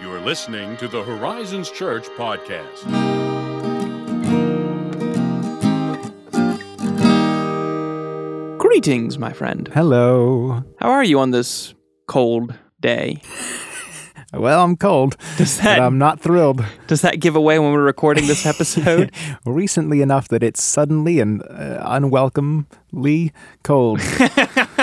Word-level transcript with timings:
You 0.00 0.12
are 0.12 0.20
listening 0.20 0.76
to 0.78 0.88
the 0.88 1.02
Horizons 1.02 1.70
Church 1.70 2.06
podcast. 2.10 2.84
Greetings, 8.58 9.18
my 9.18 9.32
friend. 9.32 9.68
Hello. 9.72 10.64
How 10.80 10.90
are 10.90 11.04
you 11.04 11.20
on 11.20 11.30
this 11.30 11.74
cold 12.06 12.54
day? 12.80 13.20
Well, 14.36 14.64
I'm 14.64 14.76
cold, 14.76 15.16
Does 15.38 15.58
but 15.58 15.62
that 15.64 15.78
I'm 15.78 15.96
not 15.96 16.18
thrilled. 16.18 16.64
does 16.88 17.02
that 17.02 17.20
give 17.20 17.36
away 17.36 17.60
when 17.60 17.70
we're 17.70 17.84
recording 17.84 18.26
this 18.26 18.44
episode? 18.52 19.12
Recently 19.46 20.02
enough 20.02 20.26
that 20.26 20.42
it's 20.42 20.60
suddenly 20.60 21.20
and 21.20 21.40
uh, 21.48 21.80
unwelcomely 21.84 23.32
cold. 23.62 24.00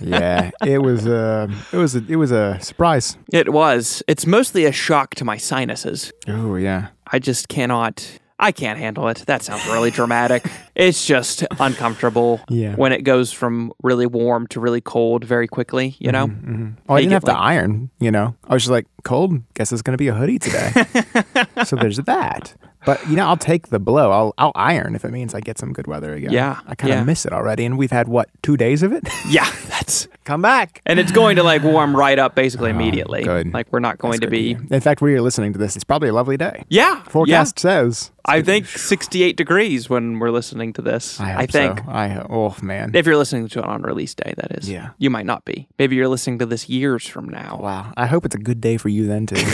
yeah, 0.00 0.50
it 0.66 0.82
was. 0.82 1.06
Uh, 1.06 1.48
it 1.72 1.76
was. 1.76 1.94
A, 1.96 2.04
it 2.08 2.16
was 2.16 2.30
a 2.32 2.58
surprise. 2.60 3.16
it 3.32 3.52
was. 3.52 4.02
It's 4.08 4.26
mostly 4.26 4.64
a 4.64 4.72
shock 4.72 5.14
to 5.16 5.24
my 5.24 5.36
sinuses. 5.36 6.12
Oh 6.28 6.56
yeah. 6.56 6.88
I 7.06 7.18
just 7.18 7.48
cannot. 7.48 8.18
I 8.38 8.50
can't 8.50 8.78
handle 8.78 9.06
it. 9.08 9.18
That 9.26 9.42
sounds 9.42 9.64
really 9.66 9.90
dramatic. 9.90 10.44
It's 10.74 11.06
just 11.06 11.44
uncomfortable 11.60 12.40
Yeah. 12.48 12.74
when 12.76 12.92
it 12.92 13.02
goes 13.02 13.30
from 13.32 13.72
really 13.82 14.06
warm 14.06 14.46
to 14.48 14.60
really 14.60 14.80
cold 14.80 15.24
very 15.24 15.46
quickly, 15.46 15.96
you 15.98 16.10
mm-hmm, 16.10 16.12
know? 16.12 16.26
Mm-hmm. 16.28 16.68
Oh, 16.88 16.94
I 16.94 17.00
didn't 17.00 17.12
have 17.12 17.24
to 17.24 17.36
iron. 17.36 17.90
You 17.98 18.10
know, 18.10 18.34
I 18.48 18.54
was 18.54 18.62
just 18.62 18.70
like 18.70 18.86
cold. 19.04 19.42
Guess 19.54 19.72
it's 19.72 19.82
gonna 19.82 19.98
be 19.98 20.08
a 20.08 20.14
hoodie 20.14 20.38
today. 20.38 20.70
so 21.64 21.76
there's 21.76 21.98
that. 21.98 22.54
But 22.84 23.06
you 23.08 23.16
know, 23.16 23.26
I'll 23.26 23.36
take 23.36 23.68
the 23.68 23.78
blow. 23.78 24.10
I'll 24.10 24.34
I'll 24.38 24.52
iron 24.54 24.94
if 24.94 25.04
it 25.04 25.10
means 25.10 25.34
I 25.34 25.40
get 25.40 25.58
some 25.58 25.72
good 25.72 25.86
weather 25.86 26.14
again. 26.14 26.32
Yeah, 26.32 26.60
I 26.66 26.74
kind 26.74 26.92
of 26.92 26.98
yeah. 27.00 27.04
miss 27.04 27.24
it 27.24 27.32
already, 27.32 27.64
and 27.64 27.78
we've 27.78 27.92
had 27.92 28.08
what 28.08 28.28
two 28.42 28.56
days 28.56 28.82
of 28.82 28.92
it. 28.92 29.08
Yeah, 29.28 29.48
that's. 29.68 30.08
Come 30.24 30.42
back. 30.42 30.82
And 30.86 31.00
it's 31.00 31.10
going 31.10 31.36
to 31.36 31.42
like 31.42 31.62
warm 31.62 31.96
right 31.96 32.18
up 32.18 32.34
basically 32.34 32.70
oh, 32.70 32.74
immediately. 32.74 33.22
Oh, 33.22 33.42
good. 33.42 33.52
Like 33.52 33.72
we're 33.72 33.80
not 33.80 33.98
going 33.98 34.20
to 34.20 34.28
be. 34.28 34.54
hear. 34.54 34.66
In 34.70 34.80
fact, 34.80 35.00
where 35.00 35.10
you're 35.10 35.20
listening 35.20 35.52
to 35.52 35.58
this, 35.58 35.74
it's 35.74 35.84
probably 35.84 36.08
a 36.08 36.12
lovely 36.12 36.36
day. 36.36 36.64
Yeah. 36.68 37.02
Forecast 37.04 37.58
says. 37.58 38.12
I 38.24 38.40
think 38.40 38.66
68 38.66 39.36
degrees 39.36 39.90
when 39.90 40.20
we're 40.20 40.30
listening 40.30 40.61
to 40.74 40.82
this. 40.82 41.18
I, 41.18 41.30
hope 41.32 41.50
think. 41.50 41.78
So. 41.80 41.84
I 41.88 42.26
oh 42.30 42.54
man. 42.62 42.92
If 42.94 43.06
you're 43.06 43.16
listening 43.16 43.48
to 43.48 43.58
it 43.58 43.64
on 43.64 43.82
release 43.82 44.14
day, 44.14 44.34
that 44.36 44.52
is. 44.58 44.70
Yeah. 44.70 44.90
You 44.98 45.10
might 45.10 45.26
not 45.26 45.44
be. 45.44 45.66
Maybe 45.78 45.96
you're 45.96 46.08
listening 46.08 46.38
to 46.38 46.46
this 46.46 46.68
years 46.68 47.06
from 47.06 47.28
now. 47.28 47.58
wow. 47.60 47.92
I 47.96 48.06
hope 48.06 48.24
it's 48.24 48.36
a 48.36 48.38
good 48.38 48.60
day 48.60 48.76
for 48.76 48.88
you 48.88 49.06
then 49.06 49.26
too. 49.26 49.36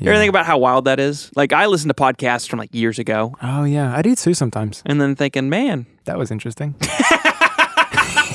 You 0.00 0.10
ever 0.10 0.18
think 0.18 0.28
about 0.28 0.44
how 0.44 0.58
wild 0.58 0.86
that 0.86 0.98
is? 0.98 1.30
Like, 1.36 1.52
I 1.52 1.66
listen 1.66 1.86
to 1.88 1.94
podcasts 1.94 2.48
from 2.48 2.58
like 2.58 2.74
years 2.74 2.98
ago 2.98 3.32
oh 3.40 3.62
yeah, 3.64 3.96
I 3.96 4.02
do 4.02 4.14
too 4.16 4.34
sometimes. 4.34 4.82
and 4.84 5.00
then 5.00 5.14
thinking, 5.14 5.48
man, 5.48 5.86
That 6.04 6.18
was 6.18 6.30
interesting. 6.32 6.74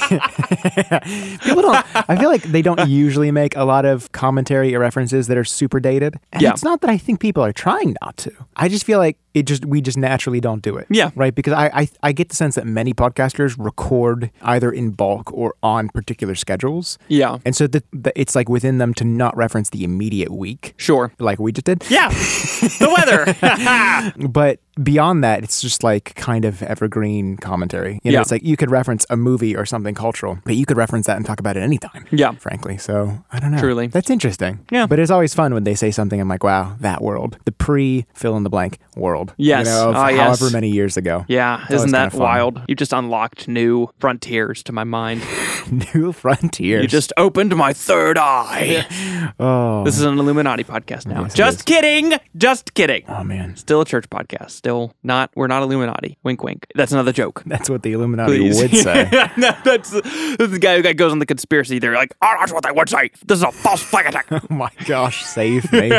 People 0.09 1.61
don't. 1.61 1.85
I 2.09 2.15
feel 2.17 2.29
like 2.29 2.41
they 2.43 2.61
don't 2.63 2.87
usually 2.89 3.31
make 3.31 3.55
a 3.55 3.63
lot 3.63 3.85
of 3.85 4.11
commentary 4.11 4.73
or 4.73 4.79
references 4.79 5.27
that 5.27 5.37
are 5.37 5.43
super 5.43 5.79
dated. 5.79 6.19
And 6.33 6.41
Yeah. 6.41 6.51
it's 6.51 6.63
not 6.63 6.81
that 6.81 6.89
I 6.89 6.97
think 6.97 7.19
people 7.19 7.43
are 7.43 7.53
trying 7.53 7.95
not 8.01 8.17
to. 8.17 8.31
I 8.55 8.69
just 8.69 8.85
feel 8.85 8.97
like 8.97 9.17
it 9.33 9.43
just 9.43 9.65
we 9.65 9.81
just 9.81 9.97
naturally 9.97 10.39
don't 10.39 10.61
do 10.61 10.77
it. 10.77 10.87
Yeah. 10.89 11.11
Right. 11.15 11.33
Because 11.33 11.53
I 11.53 11.67
I, 11.73 11.89
I 12.03 12.11
get 12.11 12.29
the 12.29 12.35
sense 12.35 12.55
that 12.55 12.65
many 12.65 12.93
podcasters 12.93 13.55
record 13.57 14.31
either 14.41 14.71
in 14.71 14.91
bulk 14.91 15.31
or 15.33 15.53
on 15.63 15.89
particular 15.89 16.35
schedules, 16.35 16.97
yeah, 17.07 17.37
and 17.45 17.55
so 17.55 17.67
that 17.67 17.83
that 17.93 18.13
it's 18.15 18.35
like 18.35 18.49
within 18.49 18.77
them 18.77 18.93
to 18.95 19.03
not 19.03 19.35
reference 19.37 19.69
the 19.69 19.83
immediate 19.83 20.31
week, 20.31 20.73
sure. 20.77 21.11
like 21.19 21.39
we 21.39 21.51
just 21.51 21.65
did. 21.65 21.83
Yeah. 21.89 22.09
the 22.09 22.93
weather. 22.95 23.35
But 24.29 24.59
beyond 24.81 25.23
that, 25.23 25.43
it's 25.43 25.61
just 25.61 25.83
like 25.83 26.15
kind 26.15 26.45
of 26.45 26.61
evergreen 26.63 27.35
commentary. 27.37 27.99
You 28.03 28.11
know, 28.11 28.17
Yeah. 28.17 28.21
it's 28.21 28.31
like 28.31 28.43
you 28.43 28.55
could 28.55 28.71
reference 28.71 29.05
a 29.09 29.17
movie 29.17 29.55
or 29.55 29.65
something 29.65 29.93
cultural, 29.95 30.39
but 30.45 30.55
you 30.55 30.65
could 30.65 30.77
reference 30.77 31.05
that 31.07 31.17
and 31.17 31.25
talk 31.25 31.39
about 31.39 31.57
it 31.57 31.61
anytime. 31.61 32.05
Yeah. 32.11 32.31
Frankly. 32.33 32.77
So 32.77 33.23
I 33.31 33.39
don't 33.39 33.51
know. 33.51 33.59
Truly. 33.59 33.87
That's 33.87 34.09
interesting. 34.09 34.65
Yeah. 34.71 34.87
But 34.87 34.99
it's 34.99 35.11
always 35.11 35.33
fun 35.33 35.53
when 35.53 35.63
they 35.65 35.75
say 35.75 35.91
something. 35.91 36.19
I'm 36.19 36.29
like, 36.29 36.43
wow, 36.43 36.75
that 36.79 37.01
world. 37.01 37.37
The 37.45 37.51
pre 37.51 38.05
fill 38.13 38.37
in 38.37 38.43
the 38.43 38.49
blank 38.49 38.79
world. 38.95 39.18
Yes. 39.37 39.67
You 39.67 39.73
know, 39.73 39.93
Ah, 39.95 40.07
yes. 40.09 40.19
however 40.39 40.49
many 40.51 40.69
years 40.69 40.97
ago. 40.97 41.25
yeah. 41.27 41.65
Isn't 41.69 41.91
that 41.91 42.13
wild? 42.13 42.61
You 42.67 42.75
just 42.75 42.93
unlocked 42.93 43.47
new 43.47 43.89
frontiers 43.99 44.63
to 44.63 44.71
my 44.73 44.83
mind. 44.83 45.21
New 45.93 46.11
frontiers. 46.11 46.81
You 46.81 46.87
just 46.87 47.13
opened 47.17 47.55
my 47.55 47.73
third 47.73 48.17
eye. 48.17 48.85
Oh. 49.39 49.83
This 49.83 49.97
is 49.97 50.03
an 50.03 50.17
Illuminati 50.17 50.63
podcast 50.63 51.05
now. 51.05 51.21
Yes, 51.23 51.33
just 51.33 51.65
kidding. 51.65 52.13
Just 52.35 52.73
kidding. 52.73 53.03
oh, 53.07 53.23
man. 53.23 53.55
Still 53.57 53.81
a 53.81 53.85
church 53.85 54.09
podcast. 54.09 54.51
Still 54.51 54.93
not. 55.03 55.29
We're 55.35 55.47
not 55.47 55.61
Illuminati. 55.63 56.17
Wink, 56.23 56.43
wink. 56.43 56.65
That's 56.75 56.91
another 56.91 57.11
joke. 57.13 57.43
That's 57.45 57.69
what 57.69 57.83
the 57.83 57.91
Illuminati 57.93 58.37
Please. 58.39 58.61
would 58.61 58.71
say. 58.75 59.09
no, 59.37 59.51
that's, 59.63 59.91
that's 59.91 60.51
the 60.51 60.59
guy 60.59 60.81
who 60.81 60.93
goes 60.93 61.11
on 61.11 61.19
the 61.19 61.25
conspiracy. 61.25 61.79
They're 61.79 61.95
like, 61.95 62.13
oh, 62.21 62.35
that's 62.39 62.51
what 62.51 62.63
they 62.63 62.71
would 62.71 62.89
say. 62.89 63.11
This 63.25 63.37
is 63.37 63.43
a 63.43 63.51
false 63.51 63.81
flag 63.83 64.07
attack. 64.07 64.27
oh, 64.31 64.39
my 64.49 64.71
gosh. 64.85 65.23
Save 65.25 65.71
me. 65.71 65.89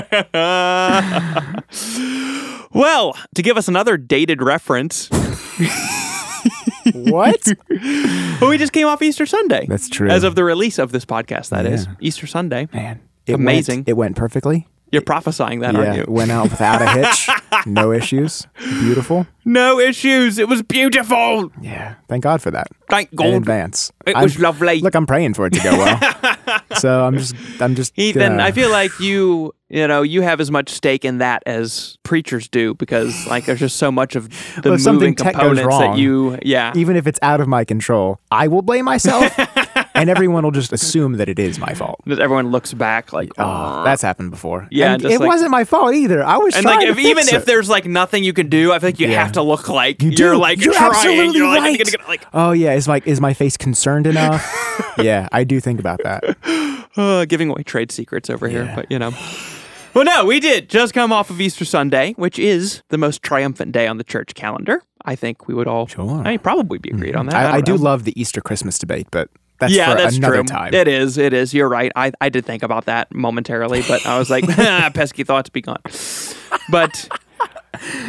well, 2.73 3.10
to 3.35 3.43
give 3.43 3.57
us 3.57 3.69
another 3.69 3.97
dated 3.97 4.43
reference, 4.43 5.09
what? 6.93 7.47
well, 8.41 8.51
we 8.51 8.59
just 8.59 8.73
came 8.73 8.87
off 8.87 9.03
Easter 9.03 9.27
Sunday. 9.27 9.67
That's 9.69 9.89
true. 9.89 10.09
As 10.09 10.25
of 10.25 10.35
the 10.35 10.45
release 10.45 10.79
of 10.79 10.93
this 10.93 11.05
podcast, 11.05 11.51
that 11.51 11.67
is 11.67 11.87
Yeah. 11.87 11.95
Easter 12.01 12.27
Sunday. 12.27 12.69
Man. 12.73 13.01
It 13.27 13.35
Amazing. 13.35 13.81
Went, 13.81 13.89
it 13.89 13.93
went 13.97 14.17
perfectly. 14.17 14.67
You're 14.93 15.03
prophesying 15.03 15.61
that, 15.61 15.77
aren't 15.77 15.95
Yeah, 15.95 15.95
you? 16.01 16.05
went 16.09 16.31
out 16.31 16.51
without 16.51 16.83
a 16.83 16.89
hitch, 16.91 17.29
no 17.67 17.93
issues, 17.93 18.47
beautiful. 18.59 19.27
No 19.45 19.79
issues. 19.81 20.39
It 20.39 20.49
was 20.49 20.63
beautiful. 20.63 21.51
Yeah, 21.61 21.95
thank 22.09 22.25
God 22.25 22.43
for 22.43 22.51
that. 22.51 22.69
Thank 22.89 23.15
God. 23.15 23.27
In 23.29 23.35
advance, 23.35 23.91
It 24.07 24.15
I'm- 24.17 24.23
was 24.25 24.39
lovely. 24.39 24.81
Look, 24.81 24.95
I'm 24.95 25.07
praying 25.07 25.35
for 25.35 25.47
it 25.47 25.53
to 25.55 25.61
go 25.61 25.77
well. 25.79 26.61
so 26.79 27.05
I'm 27.05 27.17
just, 27.19 27.35
I'm 27.61 27.75
just. 27.75 27.93
Ethan, 27.99 28.21
gonna- 28.33 28.43
I 28.43 28.53
feel 28.53 28.71
like 28.71 28.91
you, 29.01 29.53
you 29.69 29.87
know, 29.89 30.03
you 30.03 30.23
have 30.23 30.41
as 30.41 30.51
much 30.51 30.69
stake 30.69 31.05
in 31.05 31.19
that 31.19 31.43
as 31.47 31.97
preachers 32.03 32.49
do 32.49 32.75
because, 32.75 33.27
like, 33.29 33.47
there's 33.47 33.61
just 33.61 33.77
so 33.77 33.91
much 33.91 34.15
of 34.17 34.29
the 34.63 34.71
Well, 34.71 34.93
moving 34.93 35.15
components 35.15 35.79
that 35.79 35.97
you, 35.97 36.39
yeah, 36.43 36.73
even 36.77 36.97
if 36.97 37.07
it's 37.07 37.19
out 37.23 37.41
of 37.41 37.49
my 37.49 37.65
control, 37.65 38.19
I 38.31 38.49
will 38.49 38.63
blame 38.63 38.85
myself, 38.85 39.35
and 40.01 40.11
everyone 40.11 40.43
will 40.45 40.51
just 40.51 40.73
assume 40.73 41.15
that 41.15 41.29
it 41.29 41.39
is 41.39 41.59
my 41.59 41.75
fault. 41.75 42.01
that 42.07 42.19
everyone 42.19 42.51
looks 42.51 42.73
back 42.75 43.13
like, 43.13 43.31
Oh, 43.39 43.85
that's 43.85 44.03
happened 44.03 44.31
before. 44.31 44.67
Yeah, 44.71 44.95
and 44.95 45.03
just 45.03 45.15
it 45.15 45.21
like- 45.21 45.29
wasn't 45.29 45.51
my 45.51 45.65
fault 45.65 45.95
either. 45.95 46.23
I 46.25 46.37
was 46.39 46.55
and 46.55 46.63
trying 46.63 46.79
like, 46.81 46.89
if 46.89 46.97
to 46.97 47.03
even 47.03 47.25
fix 47.25 47.33
if 47.33 47.43
it. 47.43 47.47
there's 47.47 47.69
like 47.69 47.85
nothing 47.87 48.25
you 48.25 48.33
can 48.33 48.49
do, 48.49 48.73
I 48.73 48.79
feel 48.79 48.89
like 48.89 49.01
you 49.01 49.09
Yeah. 49.09 49.23
have 49.23 49.33
to 49.33 49.43
look 49.43 49.69
like 49.69 50.03
You 50.03 50.09
are 50.11 50.15
do. 50.15 50.37
like 50.37 50.65
You're 50.65 50.75
trying. 50.75 50.91
absolutely 50.91 51.39
You're 51.39 51.49
like, 51.49 51.81
right. 51.81 52.09
like 52.09 52.25
Oh 52.33 52.53
yeah, 52.53 52.73
is 52.75 52.89
my 52.89 53.01
is 53.05 53.21
my 53.21 53.35
face 53.35 53.57
concerned 53.57 54.07
enough? 54.07 54.43
yeah, 54.99 55.29
I 55.33 55.45
do 55.45 55.61
think 55.61 55.81
about 55.81 56.01
that. 56.05 56.25
uh, 56.97 57.25
giving 57.27 57.51
away 57.51 57.63
trade 57.63 57.93
secrets 57.93 58.29
over 58.31 58.49
here, 58.49 58.65
Yeah. 58.65 58.75
but 58.77 58.91
you 58.91 58.99
know. 58.99 59.13
Well, 59.93 60.05
no, 60.05 60.25
we 60.25 60.39
did 60.39 60.69
just 60.71 60.95
come 60.95 61.13
off 61.13 61.31
of 61.31 61.41
Easter 61.41 61.65
Sunday, 61.65 62.13
which 62.13 62.39
is 62.39 62.83
the 62.91 62.99
most 62.99 63.23
triumphant 63.25 63.73
day 63.73 63.89
on 63.89 63.99
the 63.99 64.05
church 64.05 64.35
calendar. 64.35 64.83
I 65.05 65.17
think 65.17 65.49
we 65.49 65.55
would 65.55 65.67
all, 65.67 65.89
Sure. 65.89 66.09
I 66.25 66.31
mean, 66.31 66.39
probably 66.39 66.79
be 66.79 66.91
agreed 66.91 67.17
on 67.17 67.27
that. 67.27 67.35
I, 67.35 67.43
don't 67.43 67.55
I 67.55 67.61
do 67.61 67.77
know. 67.77 67.83
love 67.83 68.05
the 68.05 68.21
Easter 68.21 68.41
Christmas 68.41 68.79
debate, 68.79 69.09
but 69.11 69.31
that's 69.61 69.73
yeah, 69.73 69.95
that's 69.95 70.17
another 70.17 70.37
true. 70.37 70.45
time. 70.45 70.75
It 70.75 70.89
is. 70.89 71.19
It 71.19 71.33
is. 71.33 71.55
You're 71.55 71.69
right. 71.69 71.93
I, 71.95 72.13
I 72.21 72.29
did 72.29 72.45
think 72.45 72.63
about 72.63 72.87
that 72.87 73.15
momentarily, 73.15 73.83
but 73.87 74.05
I 74.07 74.19
was 74.19 74.31
like, 74.31 74.45
"Ah, 74.59 74.91
pesky 74.93 75.23
thoughts 75.25 75.51
be 75.51 75.61
gone. 75.61 75.83
But 76.71 77.09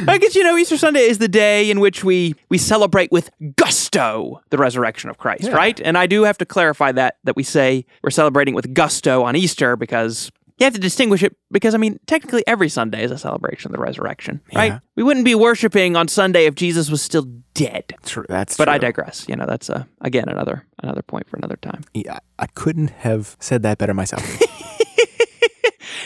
I 0.07 0.17
guess 0.17 0.35
you 0.35 0.43
know 0.43 0.57
Easter 0.57 0.77
Sunday 0.77 1.01
is 1.01 1.19
the 1.19 1.27
day 1.27 1.69
in 1.69 1.79
which 1.79 2.03
we 2.03 2.35
we 2.49 2.57
celebrate 2.57 3.11
with 3.11 3.29
gusto 3.55 4.41
the 4.49 4.57
resurrection 4.57 5.09
of 5.09 5.17
Christ, 5.17 5.49
right? 5.51 5.79
And 5.79 5.97
I 5.97 6.07
do 6.07 6.23
have 6.23 6.37
to 6.39 6.45
clarify 6.45 6.91
that 6.93 7.17
that 7.23 7.35
we 7.35 7.43
say 7.43 7.85
we're 8.03 8.09
celebrating 8.09 8.53
with 8.55 8.73
gusto 8.73 9.23
on 9.23 9.35
Easter 9.35 9.75
because 9.75 10.31
you 10.61 10.65
have 10.65 10.73
to 10.73 10.79
distinguish 10.79 11.23
it 11.23 11.35
because 11.51 11.73
I 11.73 11.77
mean 11.77 11.99
technically 12.05 12.43
every 12.45 12.69
Sunday 12.69 13.03
is 13.03 13.11
a 13.11 13.17
celebration 13.17 13.69
of 13.69 13.77
the 13.77 13.81
resurrection, 13.81 14.41
right? 14.53 14.73
Yeah. 14.73 14.79
We 14.95 15.03
wouldn't 15.03 15.25
be 15.25 15.35
worshiping 15.35 15.95
on 15.95 16.07
Sunday 16.07 16.45
if 16.45 16.55
Jesus 16.55 16.89
was 16.89 17.01
still 17.01 17.25
dead. 17.53 17.95
True, 18.03 18.25
that's 18.29 18.57
But 18.57 18.69
I 18.69 18.77
digress. 18.77 19.25
You 19.27 19.35
know, 19.35 19.45
that's 19.45 19.69
uh, 19.69 19.85
again 20.01 20.29
another 20.29 20.65
another 20.83 21.01
point 21.01 21.27
for 21.27 21.37
another 21.37 21.57
time. 21.57 21.83
Yeah, 21.93 22.19
I 22.37 22.47
couldn't 22.47 22.91
have 22.91 23.37
said 23.39 23.63
that 23.63 23.77
better 23.77 23.93
myself. 23.93 24.23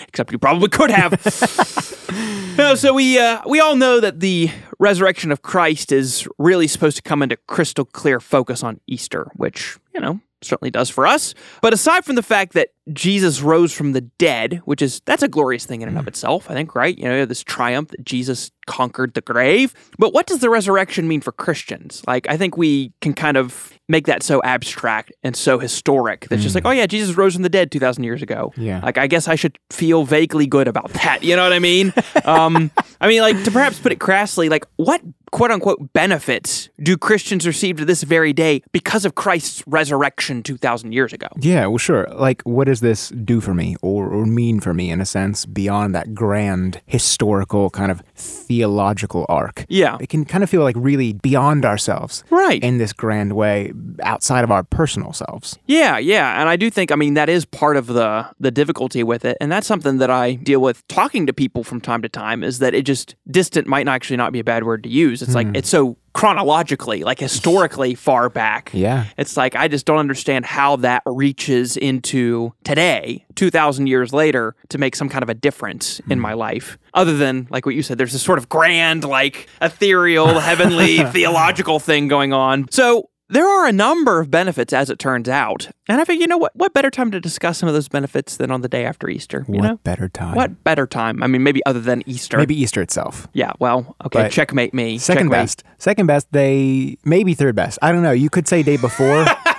except 0.07 0.31
you 0.31 0.39
probably 0.39 0.69
could 0.69 0.91
have. 0.91 1.21
so 2.77 2.93
we 2.93 3.19
uh, 3.19 3.41
we 3.45 3.59
all 3.59 3.75
know 3.75 3.99
that 3.99 4.21
the 4.21 4.49
resurrection 4.79 5.31
of 5.31 5.41
Christ 5.41 5.91
is 5.91 6.27
really 6.37 6.67
supposed 6.67 6.95
to 6.97 7.03
come 7.03 7.21
into 7.21 7.35
crystal 7.47 7.83
clear 7.83 8.21
focus 8.21 8.63
on 8.63 8.79
Easter, 8.87 9.29
which 9.35 9.77
you 9.93 9.99
know 9.99 10.21
certainly 10.41 10.71
does 10.71 10.89
for 10.89 11.05
us. 11.05 11.33
But 11.61 11.73
aside 11.73 12.05
from 12.05 12.15
the 12.15 12.23
fact 12.23 12.53
that 12.53 12.69
Jesus 12.93 13.41
rose 13.41 13.73
from 13.73 13.93
the 13.93 14.01
dead, 14.01 14.61
which 14.65 14.81
is 14.81 15.01
that's 15.05 15.23
a 15.23 15.27
glorious 15.27 15.65
thing 15.65 15.81
in 15.81 15.87
and 15.87 15.97
of 15.97 16.07
itself, 16.07 16.49
I 16.49 16.53
think, 16.53 16.75
right? 16.75 16.97
You 16.97 17.05
know, 17.05 17.25
this 17.25 17.43
triumph 17.43 17.89
that 17.89 18.05
Jesus 18.05 18.51
conquered 18.67 19.13
the 19.13 19.21
grave. 19.21 19.73
But 19.97 20.13
what 20.13 20.27
does 20.27 20.39
the 20.39 20.49
resurrection 20.49 21.07
mean 21.07 21.21
for 21.21 21.31
Christians? 21.31 22.03
Like, 22.07 22.29
I 22.29 22.37
think 22.37 22.57
we 22.57 22.93
can 23.01 23.13
kind 23.13 23.37
of 23.37 23.71
make 23.87 24.07
that 24.07 24.23
so 24.23 24.41
abstract 24.43 25.11
and 25.23 25.35
so 25.35 25.59
historic 25.59 26.27
that's 26.29 26.41
just 26.41 26.55
like, 26.55 26.65
oh 26.65 26.71
yeah, 26.71 26.85
Jesus 26.85 27.15
rose 27.15 27.33
from 27.33 27.43
the 27.43 27.49
dead 27.49 27.71
two 27.71 27.79
thousand 27.79 28.03
years 28.03 28.21
ago. 28.21 28.53
Yeah. 28.55 28.81
Like, 28.83 28.97
I 28.97 29.07
guess 29.07 29.27
I 29.27 29.35
should 29.35 29.57
feel 29.71 30.03
vaguely 30.03 30.45
good 30.45 30.67
about 30.67 30.89
that. 30.93 31.23
You 31.23 31.35
know 31.35 31.43
what 31.43 31.53
I 31.53 31.59
mean? 31.59 31.93
um, 32.25 32.69
I 33.01 33.07
mean, 33.07 33.21
like 33.21 33.43
to 33.43 33.51
perhaps 33.51 33.79
put 33.79 33.91
it 33.91 33.99
crassly, 33.99 34.49
like 34.49 34.65
what 34.75 35.01
quote 35.31 35.51
unquote 35.51 35.91
benefits 35.91 36.69
do 36.81 36.97
Christians 36.97 37.45
receive 37.45 37.77
to 37.77 37.85
this 37.85 38.03
very 38.03 38.31
day 38.31 38.61
because 38.71 39.03
of 39.03 39.15
Christ's 39.15 39.63
resurrection 39.67 40.41
2,000 40.43 40.93
years 40.93 41.11
ago? 41.11 41.27
Yeah, 41.39 41.67
well, 41.67 41.77
sure. 41.77 42.07
Like, 42.13 42.41
what 42.43 42.69
does 42.75 42.81
this 42.81 43.09
do 43.23 43.39
for 43.39 43.53
me 43.53 43.77
or, 43.81 44.09
or 44.09 44.25
mean 44.25 44.59
for 44.59 44.73
me 44.73 44.91
in 44.91 44.99
a 44.99 45.05
sense 45.05 45.45
beyond 45.45 45.95
that 45.95 46.13
grand 46.13 46.81
historical 46.85 47.69
kind 47.69 47.89
of 47.89 48.01
theological 48.15 49.25
arc? 49.29 49.65
Yeah. 49.69 49.97
It 50.01 50.09
can 50.09 50.25
kind 50.25 50.43
of 50.43 50.49
feel 50.49 50.61
like 50.61 50.75
really 50.77 51.13
beyond 51.13 51.63
ourselves. 51.63 52.25
Right. 52.29 52.61
In 52.61 52.77
this 52.77 52.91
grand 52.91 53.33
way, 53.33 53.71
outside 54.03 54.43
of 54.43 54.51
our 54.51 54.63
personal 54.63 55.13
selves. 55.13 55.57
Yeah, 55.67 55.97
yeah, 55.97 56.39
and 56.39 56.49
I 56.49 56.55
do 56.57 56.69
think 56.69 56.91
I 56.91 56.95
mean 56.95 57.13
that 57.13 57.29
is 57.29 57.45
part 57.45 57.77
of 57.77 57.87
the 57.87 58.27
the 58.39 58.51
difficulty 58.51 59.03
with 59.03 59.23
it, 59.23 59.37
and 59.39 59.51
that's 59.51 59.67
something 59.67 59.97
that 59.99 60.09
I 60.09 60.33
deal 60.33 60.59
with 60.59 60.85
talking 60.87 61.25
to 61.27 61.33
people 61.33 61.63
from 61.63 61.79
time 61.79 62.01
to 62.01 62.09
time 62.09 62.43
is 62.43 62.59
that 62.59 62.73
it 62.73 62.85
just 62.85 63.15
distant 63.29 63.67
might 63.67 63.85
not 63.85 63.95
actually 63.95 64.17
not 64.17 64.33
be 64.33 64.39
a 64.39 64.43
bad 64.43 64.63
word 64.63 64.83
to 64.83 64.89
use. 64.89 65.21
It's 65.21 65.35
like 65.35 65.47
hmm. 65.47 65.55
it's 65.55 65.69
so 65.69 65.97
chronologically, 66.15 67.03
like 67.03 67.19
historically 67.19 67.93
far 67.93 68.29
back. 68.29 68.71
Yeah. 68.73 69.07
It's 69.17 69.35
like 69.35 69.53
I 69.53 69.67
just 69.67 69.85
don't 69.85 69.97
understand 69.97 70.45
how 70.45 70.77
that 70.77 71.03
reaches 71.05 71.75
into 71.75 72.53
today, 72.63 73.25
2000 73.35 73.87
years 73.87 74.13
later 74.13 74.55
to 74.69 74.77
make 74.77 74.95
some 74.95 75.09
kind 75.09 75.23
of 75.23 75.29
a 75.29 75.33
difference 75.33 75.99
in 76.09 76.17
hmm. 76.17 76.21
my 76.21 76.33
life. 76.33 76.77
Other 76.93 77.17
than 77.17 77.47
like 77.49 77.65
what 77.65 77.75
you 77.75 77.83
said 77.83 77.97
there's 77.97 78.13
this 78.13 78.23
sort 78.23 78.39
of 78.39 78.47
grand 78.47 79.03
like 79.03 79.49
ethereal 79.61 80.39
heavenly 80.39 81.03
theological 81.11 81.79
thing 81.79 82.07
going 82.07 82.31
on. 82.31 82.71
So 82.71 83.09
there 83.29 83.47
are 83.47 83.67
a 83.67 83.71
number 83.71 84.19
of 84.19 84.29
benefits, 84.29 84.71
as 84.73 84.89
it 84.89 84.99
turns 84.99 85.27
out. 85.27 85.69
And 85.87 85.99
I 85.99 86.03
think, 86.03 86.21
you 86.21 86.27
know 86.27 86.37
what? 86.37 86.55
What 86.55 86.73
better 86.73 86.91
time 86.91 87.11
to 87.11 87.19
discuss 87.19 87.57
some 87.57 87.67
of 87.67 87.73
those 87.73 87.87
benefits 87.87 88.37
than 88.37 88.51
on 88.51 88.61
the 88.61 88.67
day 88.67 88.85
after 88.85 89.09
Easter? 89.09 89.45
You 89.47 89.59
what 89.59 89.67
know? 89.67 89.75
better 89.83 90.09
time? 90.09 90.35
What 90.35 90.63
better 90.63 90.85
time? 90.85 91.23
I 91.23 91.27
mean, 91.27 91.43
maybe 91.43 91.65
other 91.65 91.79
than 91.79 92.03
Easter. 92.07 92.37
Maybe 92.37 92.55
Easter 92.59 92.81
itself. 92.81 93.27
Yeah, 93.33 93.51
well, 93.59 93.95
okay, 94.05 94.23
But 94.23 94.31
checkmate 94.31 94.73
me. 94.73 94.97
Second 94.97 95.25
Checkmate. 95.25 95.31
best. 95.31 95.63
Second 95.77 96.05
best, 96.07 96.27
they 96.31 96.97
maybe 97.03 97.33
third 97.33 97.55
best. 97.55 97.79
I 97.81 97.91
don't 97.91 98.03
know. 98.03 98.11
You 98.11 98.29
could 98.29 98.47
say 98.47 98.61
day 98.63 98.77
before 98.77 99.25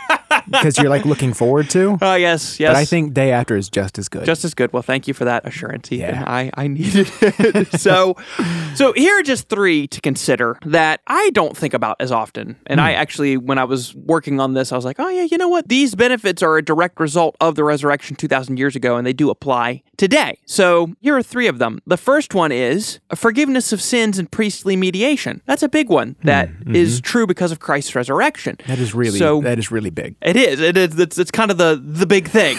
because 0.46 0.78
you're 0.78 0.90
like 0.90 1.04
looking 1.04 1.32
forward 1.32 1.70
to. 1.70 1.98
Oh, 2.06 2.14
yes, 2.14 2.60
yes. 2.60 2.70
But 2.70 2.76
I 2.76 2.84
think 2.84 3.14
day 3.14 3.32
after 3.32 3.56
is 3.56 3.68
just 3.68 3.98
as 3.98 4.08
good. 4.08 4.24
just 4.24 4.44
as 4.44 4.54
good. 4.54 4.72
Well, 4.72 4.82
thank 4.82 5.08
you 5.08 5.14
for 5.14 5.24
that 5.24 5.46
assurance, 5.46 5.90
Ethan. 5.90 6.14
Yeah. 6.14 6.24
I, 6.26 6.50
I 6.54 6.68
needed 6.68 7.10
it. 7.20 7.80
so, 7.80 8.16
so 8.74 8.92
here 8.92 9.18
are 9.18 9.22
just 9.22 9.48
three 9.48 9.86
to 9.88 10.00
consider 10.00 10.56
that 10.64 11.00
I 11.06 11.30
don't 11.30 11.56
think 11.56 11.74
about 11.74 11.96
as 12.00 12.12
often. 12.12 12.56
And 12.66 12.78
Hmm. 12.78 12.86
I 12.86 12.92
actually, 12.94 13.36
when 13.36 13.58
I 13.58 13.64
was 13.64 13.94
working 13.94 14.38
on 14.40 14.54
this, 14.54 14.70
I 14.72 14.76
was 14.76 14.84
like, 14.84 15.00
oh 15.00 15.08
yeah, 15.08 15.22
you 15.22 15.36
know 15.38 15.48
what? 15.48 15.68
These 15.68 15.94
benefits 15.94 16.42
are 16.42 16.56
a 16.58 16.62
direct 16.62 17.00
result 17.00 17.36
of 17.40 17.54
the 17.56 17.64
resurrection 17.64 18.14
2,000 18.16 18.56
years 18.58 18.76
ago, 18.76 18.96
and 18.96 19.06
they 19.06 19.12
do 19.12 19.30
apply 19.30 19.82
today. 19.96 20.38
So 20.46 20.94
here 21.00 21.16
are 21.16 21.22
three 21.22 21.48
of 21.48 21.58
them. 21.58 21.80
The 21.86 21.96
first 21.96 22.34
one 22.34 22.52
is 22.52 23.00
forgiveness 23.14 23.72
of 23.72 23.80
sins 23.82 24.18
and 24.18 24.30
priestly 24.30 24.76
mediation. 24.76 25.42
That's 25.46 25.62
a 25.62 25.68
big 25.68 25.88
one 25.88 26.16
that 26.22 26.50
is 26.68 27.00
true 27.00 27.26
because 27.26 27.50
of 27.52 27.58
Christ's 27.60 27.94
resurrection. 27.94 28.56
Hmm. 28.56 28.62
mm-hmm. 28.62 28.72
that 28.72 28.78
is 28.78 28.94
really 28.94 29.18
so. 29.18 29.40
that 29.40 29.58
is 29.58 29.70
really 29.70 29.90
big. 29.90 30.14
It 30.20 30.35
is. 30.36 30.60
It 30.60 30.76
is. 30.76 30.98
It's, 30.98 31.18
it's 31.18 31.30
kind 31.30 31.50
of 31.50 31.58
the 31.58 31.80
the 31.82 32.06
big 32.06 32.28
thing. 32.28 32.56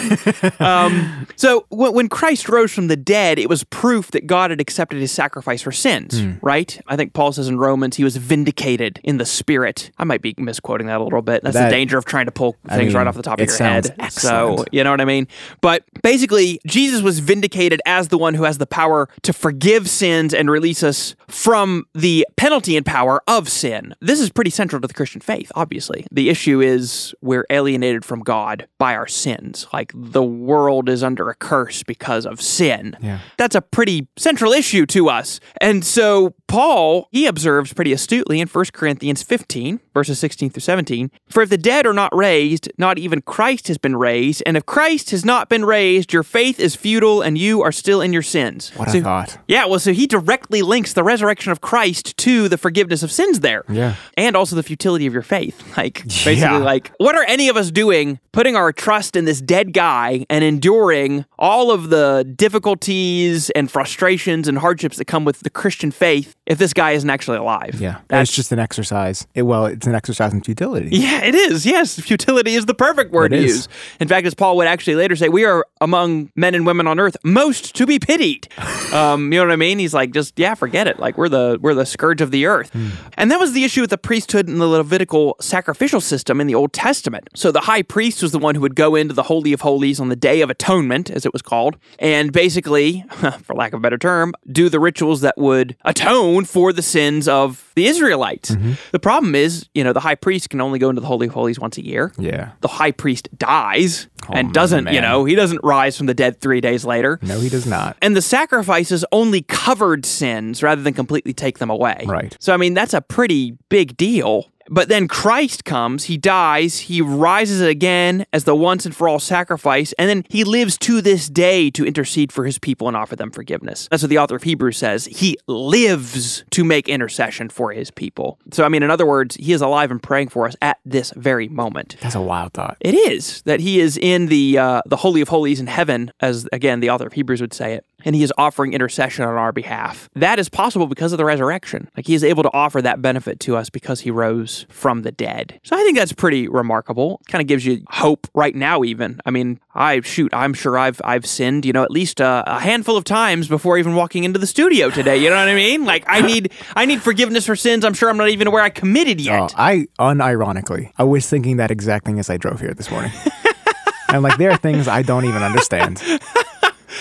um, 0.60 1.26
so 1.36 1.66
when, 1.68 1.92
when 1.94 2.08
Christ 2.08 2.48
rose 2.48 2.72
from 2.72 2.88
the 2.88 2.96
dead, 2.96 3.38
it 3.38 3.48
was 3.48 3.64
proof 3.64 4.10
that 4.12 4.26
God 4.26 4.50
had 4.50 4.60
accepted 4.60 5.00
His 5.00 5.12
sacrifice 5.12 5.62
for 5.62 5.72
sins. 5.72 6.20
Right? 6.42 6.80
I 6.86 6.96
think 6.96 7.12
Paul 7.12 7.32
says 7.32 7.48
in 7.48 7.58
Romans 7.58 7.96
he 7.96 8.04
was 8.04 8.16
vindicated 8.16 9.00
in 9.04 9.18
the 9.18 9.26
Spirit. 9.26 9.90
I 9.98 10.04
might 10.04 10.22
be 10.22 10.34
misquoting 10.38 10.86
that 10.88 11.00
a 11.00 11.04
little 11.04 11.22
bit. 11.22 11.42
That's 11.42 11.54
That- 11.54 11.66
the 11.66 11.76
danger 11.76 11.98
of 11.98 12.04
trying 12.04 12.26
to 12.26 12.32
pull 12.32 12.56
I 12.66 12.76
things 12.76 12.94
right 12.94 13.06
off 13.06 13.14
the 13.14 13.22
top 13.22 13.38
of 13.38 13.42
it 13.42 13.48
your 13.48 13.58
head. 13.58 13.94
So 14.10 14.64
you 14.72 14.82
know 14.84 14.90
what 14.90 15.00
I 15.00 15.04
mean. 15.04 15.28
But 15.60 15.84
basically, 16.02 16.60
Jesus 16.66 17.02
was 17.02 17.18
vindicated 17.20 17.80
as 17.86 18.08
the 18.08 18.18
one 18.18 18.34
who 18.34 18.44
has 18.44 18.58
the 18.58 18.66
power 18.66 19.08
to 19.22 19.32
forgive 19.32 19.88
sins 19.88 20.34
and 20.34 20.50
release 20.50 20.82
us 20.82 21.14
from 21.28 21.86
the 21.94 22.26
penalty 22.36 22.76
and 22.76 22.84
power 22.84 23.22
of 23.26 23.48
sin. 23.48 23.94
This 24.00 24.20
is 24.20 24.30
pretty 24.30 24.50
central 24.50 24.80
to 24.80 24.88
the 24.88 24.94
Christian 24.94 25.20
faith, 25.20 25.52
obviously. 25.54 26.06
The 26.10 26.28
issue 26.30 26.60
is 26.60 27.14
we're 27.20 27.46
alienated 27.50 27.67
from 28.02 28.20
God 28.20 28.66
by 28.78 28.94
our 28.94 29.06
sins. 29.06 29.66
Like 29.72 29.92
the 29.94 30.22
world 30.22 30.88
is 30.88 31.02
under 31.02 31.28
a 31.28 31.34
curse 31.34 31.82
because 31.82 32.24
of 32.26 32.40
sin. 32.40 32.96
Yeah. 33.02 33.18
That's 33.36 33.54
a 33.54 33.60
pretty 33.60 34.08
central 34.16 34.52
issue 34.52 34.86
to 34.86 35.08
us. 35.08 35.40
And 35.60 35.84
so 35.84 36.34
Paul, 36.46 37.08
he 37.12 37.26
observes 37.26 37.72
pretty 37.72 37.92
astutely 37.92 38.40
in 38.40 38.48
1 38.48 38.64
Corinthians 38.72 39.22
15, 39.22 39.80
verses 39.92 40.18
16 40.18 40.50
through 40.50 40.60
17 40.60 41.10
For 41.28 41.42
if 41.42 41.50
the 41.50 41.58
dead 41.58 41.86
are 41.86 41.92
not 41.92 42.14
raised, 42.16 42.70
not 42.78 42.98
even 42.98 43.20
Christ 43.22 43.68
has 43.68 43.76
been 43.78 43.96
raised. 43.96 44.42
And 44.46 44.56
if 44.56 44.64
Christ 44.64 45.10
has 45.10 45.24
not 45.24 45.48
been 45.48 45.64
raised, 45.64 46.12
your 46.12 46.22
faith 46.22 46.58
is 46.58 46.74
futile 46.74 47.20
and 47.22 47.36
you 47.36 47.62
are 47.62 47.72
still 47.72 48.00
in 48.00 48.12
your 48.12 48.22
sins. 48.22 48.70
What 48.76 48.90
So- 48.90 48.98
a 48.98 49.02
thought. 49.02 49.38
yeah, 49.46 49.66
well, 49.66 49.78
so 49.78 49.92
he 49.92 50.06
directly 50.06 50.62
links 50.62 50.92
the 50.94 51.04
resurrection 51.04 51.52
of 51.52 51.60
Christ 51.60 52.16
to 52.18 52.48
the 52.48 52.56
forgiveness 52.58 53.02
of 53.02 53.12
sins 53.12 53.40
there. 53.40 53.64
Yeah. 53.68 53.94
And 54.16 54.36
also 54.36 54.56
the 54.56 54.62
futility 54.62 55.06
of 55.06 55.12
your 55.12 55.22
faith. 55.22 55.62
Like, 55.76 56.04
basically, 56.04 56.36
Yeah. 56.40 56.56
like, 56.58 56.92
what 56.98 57.14
are 57.14 57.24
any 57.24 57.48
of 57.48 57.56
us 57.58 57.70
doing 57.70 58.18
putting 58.32 58.56
our 58.56 58.72
trust 58.72 59.16
in 59.16 59.24
this 59.26 59.40
dead 59.40 59.72
guy 59.72 60.24
and 60.30 60.44
enduring 60.44 61.24
all 61.38 61.70
of 61.70 61.90
the 61.90 62.24
difficulties 62.36 63.50
and 63.50 63.70
frustrations 63.70 64.48
and 64.48 64.58
hardships 64.58 64.96
that 64.98 65.06
come 65.06 65.24
with 65.24 65.40
the 65.40 65.50
Christian 65.50 65.90
faith 65.90 66.34
if 66.46 66.58
this 66.58 66.72
guy 66.72 66.92
isn't 66.92 67.10
actually 67.10 67.38
alive? 67.38 67.80
Yeah. 67.80 68.00
That's 68.08 68.30
it's 68.30 68.36
just 68.36 68.52
an 68.52 68.58
exercise. 68.58 69.26
It, 69.34 69.42
well, 69.42 69.66
it's 69.66 69.86
an 69.86 69.94
exercise 69.94 70.32
in 70.32 70.42
futility. 70.42 70.88
yeah, 70.92 71.22
it 71.24 71.34
is. 71.34 71.66
Yes, 71.66 71.98
futility 72.00 72.54
is 72.54 72.66
the 72.66 72.74
perfect 72.74 73.12
word 73.12 73.32
It 73.32 73.38
to 73.38 73.44
is. 73.44 73.56
use. 73.56 73.68
In 74.00 74.08
fact, 74.08 74.26
as 74.26 74.34
Paul 74.34 74.56
would 74.58 74.66
actually 74.66 74.96
later 74.96 75.16
say, 75.16 75.28
we 75.28 75.44
are 75.44 75.64
among 75.80 76.30
men 76.36 76.54
and 76.54 76.64
women 76.66 76.86
on 76.86 76.98
earth 77.00 77.16
most 77.24 77.74
to 77.76 77.86
be 77.86 77.98
pitied. 77.98 78.48
um, 78.92 79.32
you 79.32 79.38
know 79.38 79.46
what 79.46 79.52
I 79.52 79.56
mean? 79.56 79.78
He's 79.78 79.94
like, 79.94 80.12
just 80.12 80.38
yeah, 80.38 80.54
forget 80.54 80.86
it. 80.86 80.98
Like 80.98 81.18
we're 81.18 81.28
the 81.28 81.58
we're 81.60 81.74
the 81.74 81.86
scourge 81.86 82.20
of 82.20 82.30
the 82.30 82.46
earth. 82.46 82.70
Hmm. 82.72 82.88
And 83.14 83.30
that 83.30 83.40
was 83.40 83.52
the 83.52 83.64
issue 83.64 83.80
with 83.80 83.90
the 83.90 83.98
priesthood 83.98 84.48
and 84.48 84.60
the 84.60 84.66
Levitical 84.66 85.36
sacrificial 85.40 86.00
system 86.00 86.40
in 86.40 86.46
the 86.46 86.54
Old 86.54 86.72
Testament. 86.72 87.28
So 87.38 87.52
the 87.52 87.60
high 87.60 87.82
priest 87.82 88.20
was 88.20 88.32
the 88.32 88.38
one 88.40 88.56
who 88.56 88.60
would 88.62 88.74
go 88.74 88.96
into 88.96 89.14
the 89.14 89.22
holy 89.22 89.52
of 89.52 89.60
holies 89.60 90.00
on 90.00 90.08
the 90.08 90.16
day 90.16 90.40
of 90.40 90.50
atonement, 90.50 91.08
as 91.08 91.24
it 91.24 91.32
was 91.32 91.40
called, 91.40 91.76
and 92.00 92.32
basically, 92.32 93.04
for 93.42 93.54
lack 93.54 93.72
of 93.72 93.78
a 93.78 93.80
better 93.80 93.96
term, 93.96 94.34
do 94.50 94.68
the 94.68 94.80
rituals 94.80 95.20
that 95.20 95.38
would 95.38 95.76
atone 95.84 96.44
for 96.44 96.72
the 96.72 96.82
sins 96.82 97.28
of 97.28 97.70
the 97.76 97.86
Israelites. 97.86 98.50
Mm-hmm. 98.50 98.72
The 98.90 98.98
problem 98.98 99.36
is, 99.36 99.68
you 99.72 99.84
know, 99.84 99.92
the 99.92 100.00
high 100.00 100.16
priest 100.16 100.50
can 100.50 100.60
only 100.60 100.80
go 100.80 100.88
into 100.88 101.00
the 101.00 101.06
Holy 101.06 101.28
of 101.28 101.32
Holies 101.32 101.60
once 101.60 101.78
a 101.78 101.84
year. 101.84 102.12
Yeah. 102.18 102.50
The 102.60 102.68
high 102.68 102.90
priest 102.90 103.28
dies 103.38 104.08
and 104.32 104.48
Oh, 104.48 104.52
doesn't, 104.52 104.88
you 104.92 105.00
know, 105.00 105.24
he 105.24 105.34
doesn't 105.34 105.60
rise 105.62 105.96
from 105.96 106.06
the 106.06 106.14
dead 106.14 106.40
three 106.40 106.60
days 106.60 106.84
later. 106.84 107.20
No, 107.22 107.38
he 107.38 107.48
does 107.48 107.66
not. 107.66 107.96
And 108.02 108.16
the 108.16 108.22
sacrifices 108.22 109.04
only 109.12 109.42
covered 109.42 110.04
sins 110.04 110.62
rather 110.62 110.82
than 110.82 110.94
completely 110.94 111.32
take 111.32 111.58
them 111.58 111.70
away. 111.70 112.04
Right. 112.06 112.36
So, 112.40 112.52
I 112.52 112.56
mean, 112.56 112.74
that's 112.74 112.94
a 112.94 113.00
pretty 113.00 113.56
big 113.68 113.96
deal. 113.96 114.50
But 114.70 114.88
then 114.88 115.08
Christ 115.08 115.64
comes, 115.64 116.04
he 116.04 116.16
dies, 116.16 116.78
he 116.80 117.00
rises 117.00 117.60
again 117.60 118.26
as 118.32 118.44
the 118.44 118.54
once 118.54 118.84
and 118.84 118.94
for 118.94 119.08
all 119.08 119.18
sacrifice, 119.18 119.92
and 119.98 120.08
then 120.08 120.24
he 120.28 120.44
lives 120.44 120.76
to 120.78 121.00
this 121.00 121.28
day 121.28 121.70
to 121.70 121.86
intercede 121.86 122.32
for 122.32 122.44
his 122.44 122.58
people 122.58 122.88
and 122.88 122.96
offer 122.96 123.16
them 123.16 123.30
forgiveness. 123.30 123.88
That's 123.90 124.02
what 124.02 124.10
the 124.10 124.18
author 124.18 124.36
of 124.36 124.42
Hebrews 124.42 124.76
says. 124.76 125.06
He 125.06 125.36
lives 125.46 126.44
to 126.50 126.64
make 126.64 126.88
intercession 126.88 127.48
for 127.48 127.72
his 127.72 127.90
people. 127.90 128.38
So, 128.52 128.64
I 128.64 128.68
mean, 128.68 128.82
in 128.82 128.90
other 128.90 129.06
words, 129.06 129.36
he 129.36 129.52
is 129.52 129.60
alive 129.60 129.90
and 129.90 130.02
praying 130.02 130.28
for 130.28 130.46
us 130.46 130.56
at 130.62 130.78
this 130.84 131.12
very 131.16 131.48
moment. 131.48 131.96
That's 132.00 132.14
a 132.14 132.20
wild 132.22 132.52
thought. 132.52 132.76
It 132.80 132.94
is 132.94 133.42
that 133.42 133.60
he 133.60 133.80
is 133.80 133.96
in 133.96 134.26
the 134.26 134.58
uh, 134.58 134.82
the 134.86 134.96
holy 134.96 135.20
of 135.20 135.28
holies 135.28 135.60
in 135.60 135.66
heaven, 135.66 136.12
as 136.20 136.48
again 136.52 136.80
the 136.80 136.90
author 136.90 137.06
of 137.06 137.12
Hebrews 137.12 137.40
would 137.40 137.54
say 137.54 137.74
it, 137.74 137.84
and 138.04 138.14
he 138.14 138.22
is 138.22 138.32
offering 138.38 138.72
intercession 138.72 139.24
on 139.24 139.34
our 139.34 139.52
behalf. 139.52 140.08
That 140.14 140.38
is 140.38 140.48
possible 140.48 140.86
because 140.86 141.12
of 141.12 141.18
the 141.18 141.24
resurrection. 141.24 141.88
Like 141.96 142.06
he 142.06 142.14
is 142.14 142.24
able 142.24 142.42
to 142.42 142.50
offer 142.52 142.80
that 142.82 143.02
benefit 143.02 143.40
to 143.40 143.56
us 143.56 143.70
because 143.70 144.00
he 144.00 144.10
rose 144.10 144.66
from 144.68 145.02
the 145.02 145.12
dead. 145.12 145.60
So 145.64 145.76
I 145.76 145.80
think 145.80 145.96
that's 145.96 146.12
pretty 146.12 146.48
remarkable. 146.48 147.20
Kind 147.28 147.42
of 147.42 147.48
gives 147.48 147.64
you 147.64 147.82
hope 147.90 148.26
right 148.34 148.54
now. 148.54 148.84
Even 148.84 149.20
I 149.26 149.30
mean, 149.30 149.60
I 149.74 150.00
shoot, 150.00 150.32
I'm 150.32 150.54
sure 150.54 150.78
I've 150.78 151.00
I've 151.04 151.26
sinned, 151.26 151.64
you 151.64 151.72
know, 151.72 151.82
at 151.82 151.90
least 151.90 152.20
uh, 152.20 152.44
a 152.46 152.60
handful 152.60 152.96
of 152.96 153.04
times 153.04 153.48
before 153.48 153.78
even 153.78 153.94
walking 153.94 154.24
into 154.24 154.38
the 154.38 154.46
studio 154.46 154.90
today. 154.90 155.16
You 155.16 155.30
know 155.30 155.36
what 155.36 155.48
I 155.48 155.54
mean? 155.54 155.84
Like 155.84 156.04
I 156.06 156.20
need 156.20 156.52
I 156.76 156.84
need 156.84 157.02
forgiveness 157.02 157.46
for 157.46 157.56
sins. 157.56 157.84
I'm 157.84 157.94
sure 157.94 158.08
I'm 158.08 158.16
not 158.16 158.28
even 158.28 158.46
aware 158.46 158.62
I 158.62 158.70
committed 158.70 159.20
yet. 159.20 159.40
Oh, 159.40 159.48
I 159.56 159.86
unironically, 159.98 160.92
I 160.98 161.04
was 161.04 161.28
thinking 161.28 161.56
that 161.56 161.70
exact 161.70 162.04
thing 162.04 162.18
as 162.18 162.30
I 162.30 162.36
drove 162.36 162.60
here 162.60 162.74
this 162.74 162.90
morning. 162.90 163.12
I'm 164.10 164.22
like, 164.22 164.38
there 164.38 164.50
are 164.50 164.56
things 164.56 164.88
I 164.88 165.02
don't 165.02 165.26
even 165.26 165.42
understand. 165.42 166.02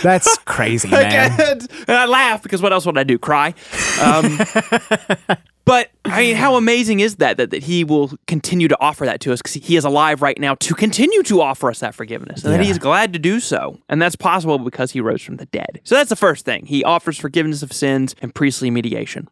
That's 0.04 0.38
crazy, 0.40 0.90
man. 0.92 1.40
and 1.40 1.70
I 1.88 2.06
laugh 2.06 2.44
because 2.44 2.62
what 2.62 2.74
else 2.74 2.86
would 2.86 2.98
I 2.98 3.04
do? 3.04 3.18
Cry. 3.18 3.54
Um, 4.02 4.40
but 5.66 5.92
I 6.06 6.22
mean, 6.22 6.36
how 6.36 6.56
amazing 6.56 7.00
is 7.00 7.18
that, 7.18 7.38
that 7.38 7.52
that 7.52 7.64
he 7.64 7.84
will 7.84 8.12
continue 8.28 8.68
to 8.68 8.78
offer 8.80 9.06
that 9.06 9.20
to 9.22 9.34
us 9.34 9.42
because 9.42 9.54
he 9.54 9.76
is 9.76 9.86
alive 9.86 10.22
right 10.22 10.38
now 10.40 10.56
to 10.56 10.74
continue 10.74 11.24
to 11.24 11.42
offer 11.42 11.70
us 11.70 11.80
that 11.80 11.96
forgiveness, 11.96 12.44
and 12.44 12.54
that 12.54 12.64
he 12.64 12.70
is 12.70 12.78
glad 12.78 13.14
to 13.14 13.20
do 13.20 13.40
so, 13.40 13.80
and 13.90 14.02
that's 14.02 14.16
possible 14.16 14.60
because 14.60 14.92
he 14.92 15.02
rose 15.02 15.22
from 15.22 15.38
the 15.38 15.46
dead. 15.48 15.82
So 15.84 15.96
that's 15.96 16.10
the 16.10 16.16
first 16.16 16.46
thing. 16.46 16.66
He 16.66 16.84
offers 16.84 17.18
forgiveness 17.18 17.64
of 17.64 17.74
sins 17.74 18.16
and 18.22 18.34
priestly 18.34 18.70
mediation. 18.70 19.28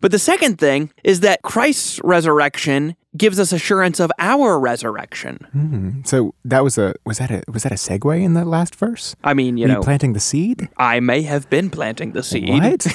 But 0.00 0.10
the 0.10 0.18
second 0.18 0.58
thing 0.58 0.92
is 1.04 1.20
that 1.20 1.42
Christ's 1.42 2.00
resurrection 2.04 2.96
gives 3.16 3.40
us 3.40 3.52
assurance 3.52 4.00
of 4.00 4.10
our 4.18 4.58
resurrection. 4.58 5.38
Mm-hmm. 5.54 6.02
So 6.04 6.34
that 6.44 6.62
was 6.62 6.78
a 6.78 6.94
was 7.04 7.18
that 7.18 7.30
a 7.30 7.42
was 7.50 7.62
that 7.64 7.72
a 7.72 7.76
segue 7.76 8.22
in 8.22 8.34
that 8.34 8.46
last 8.46 8.74
verse? 8.74 9.16
I 9.24 9.34
mean, 9.34 9.56
you 9.56 9.66
Were 9.66 9.74
know, 9.74 9.82
planting 9.82 10.12
the 10.12 10.20
seed? 10.20 10.68
I 10.76 11.00
may 11.00 11.22
have 11.22 11.48
been 11.50 11.70
planting 11.70 12.12
the 12.12 12.22
seed. 12.22 12.48
What? 12.48 12.86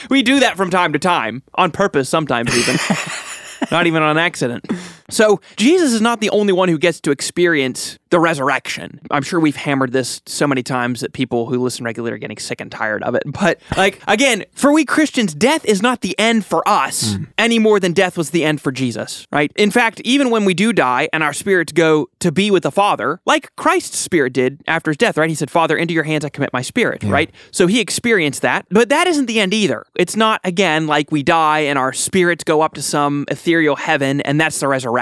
we 0.10 0.22
do 0.22 0.40
that 0.40 0.56
from 0.56 0.70
time 0.70 0.92
to 0.92 0.98
time, 0.98 1.42
on 1.54 1.70
purpose 1.70 2.08
sometimes 2.08 2.56
even. 2.56 2.76
not 3.70 3.86
even 3.86 4.02
on 4.02 4.18
accident. 4.18 4.66
So, 5.10 5.40
Jesus 5.56 5.92
is 5.92 6.00
not 6.00 6.20
the 6.20 6.30
only 6.30 6.52
one 6.52 6.68
who 6.68 6.78
gets 6.78 7.00
to 7.02 7.10
experience 7.10 7.98
the 8.10 8.20
resurrection. 8.20 9.00
I'm 9.10 9.22
sure 9.22 9.40
we've 9.40 9.56
hammered 9.56 9.92
this 9.92 10.22
so 10.26 10.46
many 10.46 10.62
times 10.62 11.00
that 11.00 11.12
people 11.12 11.46
who 11.46 11.58
listen 11.62 11.84
regularly 11.84 12.14
are 12.14 12.18
getting 12.18 12.38
sick 12.38 12.60
and 12.60 12.70
tired 12.70 13.02
of 13.02 13.14
it. 13.14 13.22
But, 13.26 13.60
like, 13.76 14.00
again, 14.06 14.44
for 14.54 14.72
we 14.72 14.84
Christians, 14.84 15.34
death 15.34 15.64
is 15.64 15.82
not 15.82 16.00
the 16.00 16.18
end 16.18 16.44
for 16.44 16.66
us 16.68 17.14
mm. 17.14 17.26
any 17.38 17.58
more 17.58 17.78
than 17.78 17.92
death 17.92 18.16
was 18.16 18.30
the 18.30 18.44
end 18.44 18.60
for 18.60 18.72
Jesus, 18.72 19.26
right? 19.30 19.52
In 19.56 19.70
fact, 19.70 20.00
even 20.00 20.30
when 20.30 20.44
we 20.44 20.54
do 20.54 20.72
die 20.72 21.08
and 21.12 21.22
our 21.22 21.32
spirits 21.32 21.72
go 21.72 22.08
to 22.20 22.32
be 22.32 22.50
with 22.50 22.62
the 22.62 22.70
Father, 22.70 23.20
like 23.26 23.54
Christ's 23.56 23.98
spirit 23.98 24.32
did 24.32 24.60
after 24.66 24.90
his 24.90 24.96
death, 24.96 25.16
right? 25.16 25.28
He 25.28 25.36
said, 25.36 25.50
Father, 25.50 25.76
into 25.76 25.94
your 25.94 26.04
hands 26.04 26.24
I 26.24 26.28
commit 26.28 26.52
my 26.52 26.62
spirit, 26.62 27.02
yeah. 27.02 27.10
right? 27.10 27.30
So 27.50 27.66
he 27.66 27.80
experienced 27.80 28.42
that. 28.42 28.66
But 28.70 28.88
that 28.88 29.06
isn't 29.06 29.26
the 29.26 29.40
end 29.40 29.52
either. 29.52 29.84
It's 29.94 30.16
not, 30.16 30.40
again, 30.44 30.86
like 30.86 31.12
we 31.12 31.22
die 31.22 31.60
and 31.60 31.78
our 31.78 31.92
spirits 31.92 32.44
go 32.44 32.62
up 32.62 32.74
to 32.74 32.82
some 32.82 33.26
ethereal 33.28 33.76
heaven 33.76 34.20
and 34.22 34.40
that's 34.40 34.60
the 34.60 34.68
resurrection. 34.68 34.95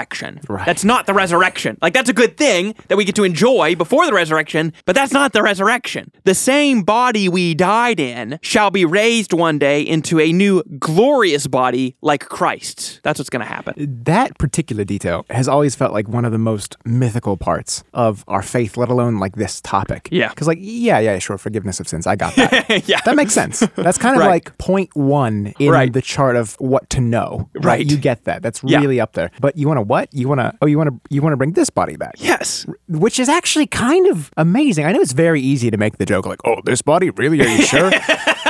Right. 0.47 0.65
That's 0.65 0.83
not 0.83 1.05
the 1.05 1.13
resurrection. 1.13 1.77
Like, 1.81 1.93
that's 1.93 2.09
a 2.09 2.13
good 2.13 2.37
thing 2.37 2.75
that 2.87 2.97
we 2.97 3.05
get 3.05 3.15
to 3.15 3.23
enjoy 3.23 3.75
before 3.75 4.05
the 4.05 4.13
resurrection, 4.13 4.73
but 4.85 4.95
that's 4.95 5.13
not 5.13 5.33
the 5.33 5.41
resurrection. 5.41 6.11
The 6.23 6.35
same 6.35 6.83
body 6.83 7.29
we 7.29 7.55
died 7.55 7.99
in 7.99 8.39
shall 8.41 8.71
be 8.71 8.85
raised 8.85 9.33
one 9.33 9.59
day 9.59 9.81
into 9.81 10.19
a 10.19 10.31
new 10.31 10.63
glorious 10.79 11.47
body 11.47 11.95
like 12.01 12.27
Christ's. 12.27 12.99
That's 13.03 13.19
what's 13.19 13.29
going 13.29 13.45
to 13.45 13.51
happen. 13.51 14.03
That 14.03 14.37
particular 14.37 14.83
detail 14.83 15.25
has 15.29 15.47
always 15.47 15.75
felt 15.75 15.93
like 15.93 16.07
one 16.07 16.25
of 16.25 16.31
the 16.31 16.37
most 16.37 16.77
mythical 16.85 17.37
parts 17.37 17.83
of 17.93 18.23
our 18.27 18.41
faith, 18.41 18.77
let 18.77 18.89
alone 18.89 19.19
like 19.19 19.35
this 19.35 19.61
topic. 19.61 20.09
Yeah. 20.11 20.29
Because, 20.29 20.47
like, 20.47 20.59
yeah, 20.61 20.99
yeah, 20.99 21.17
sure, 21.19 21.37
forgiveness 21.37 21.79
of 21.79 21.87
sins. 21.87 22.07
I 22.07 22.15
got 22.15 22.35
that. 22.35 22.87
yeah. 22.87 23.01
That 23.05 23.15
makes 23.15 23.33
sense. 23.33 23.59
That's 23.75 23.97
kind 23.97 24.15
of 24.15 24.21
right. 24.21 24.29
like 24.29 24.57
point 24.57 24.95
one 24.95 25.53
in 25.59 25.71
right. 25.71 25.91
the 25.91 26.01
chart 26.01 26.35
of 26.35 26.55
what 26.59 26.89
to 26.91 27.01
know. 27.01 27.49
Right. 27.53 27.65
right. 27.65 27.85
You 27.85 27.97
get 27.97 28.25
that. 28.25 28.41
That's 28.41 28.63
really 28.63 28.97
yeah. 28.97 29.03
up 29.03 29.13
there. 29.13 29.31
But 29.39 29.57
you 29.57 29.67
want 29.67 29.77
to 29.77 29.81
what? 29.87 30.13
You 30.13 30.27
want 30.27 30.41
to, 30.41 30.53
oh, 30.61 30.65
you 30.65 30.77
want 30.77 30.89
to, 30.89 30.99
you 31.09 31.21
want 31.21 31.33
to 31.33 31.37
bring 31.37 31.53
this 31.53 31.69
body 31.69 31.95
back. 31.95 32.15
Yes 32.17 32.65
which 32.87 33.19
is 33.19 33.29
actually 33.29 33.67
kind 33.67 34.07
of 34.07 34.31
amazing. 34.37 34.85
I 34.85 34.91
know 34.91 35.01
it's 35.01 35.11
very 35.11 35.41
easy 35.41 35.71
to 35.71 35.77
make 35.77 35.97
the 35.97 36.05
joke 36.05 36.25
like, 36.25 36.39
"Oh, 36.45 36.57
this 36.65 36.81
body, 36.81 37.09
really? 37.09 37.41
Are 37.41 37.47
you 37.47 37.61
sure?" 37.65 37.91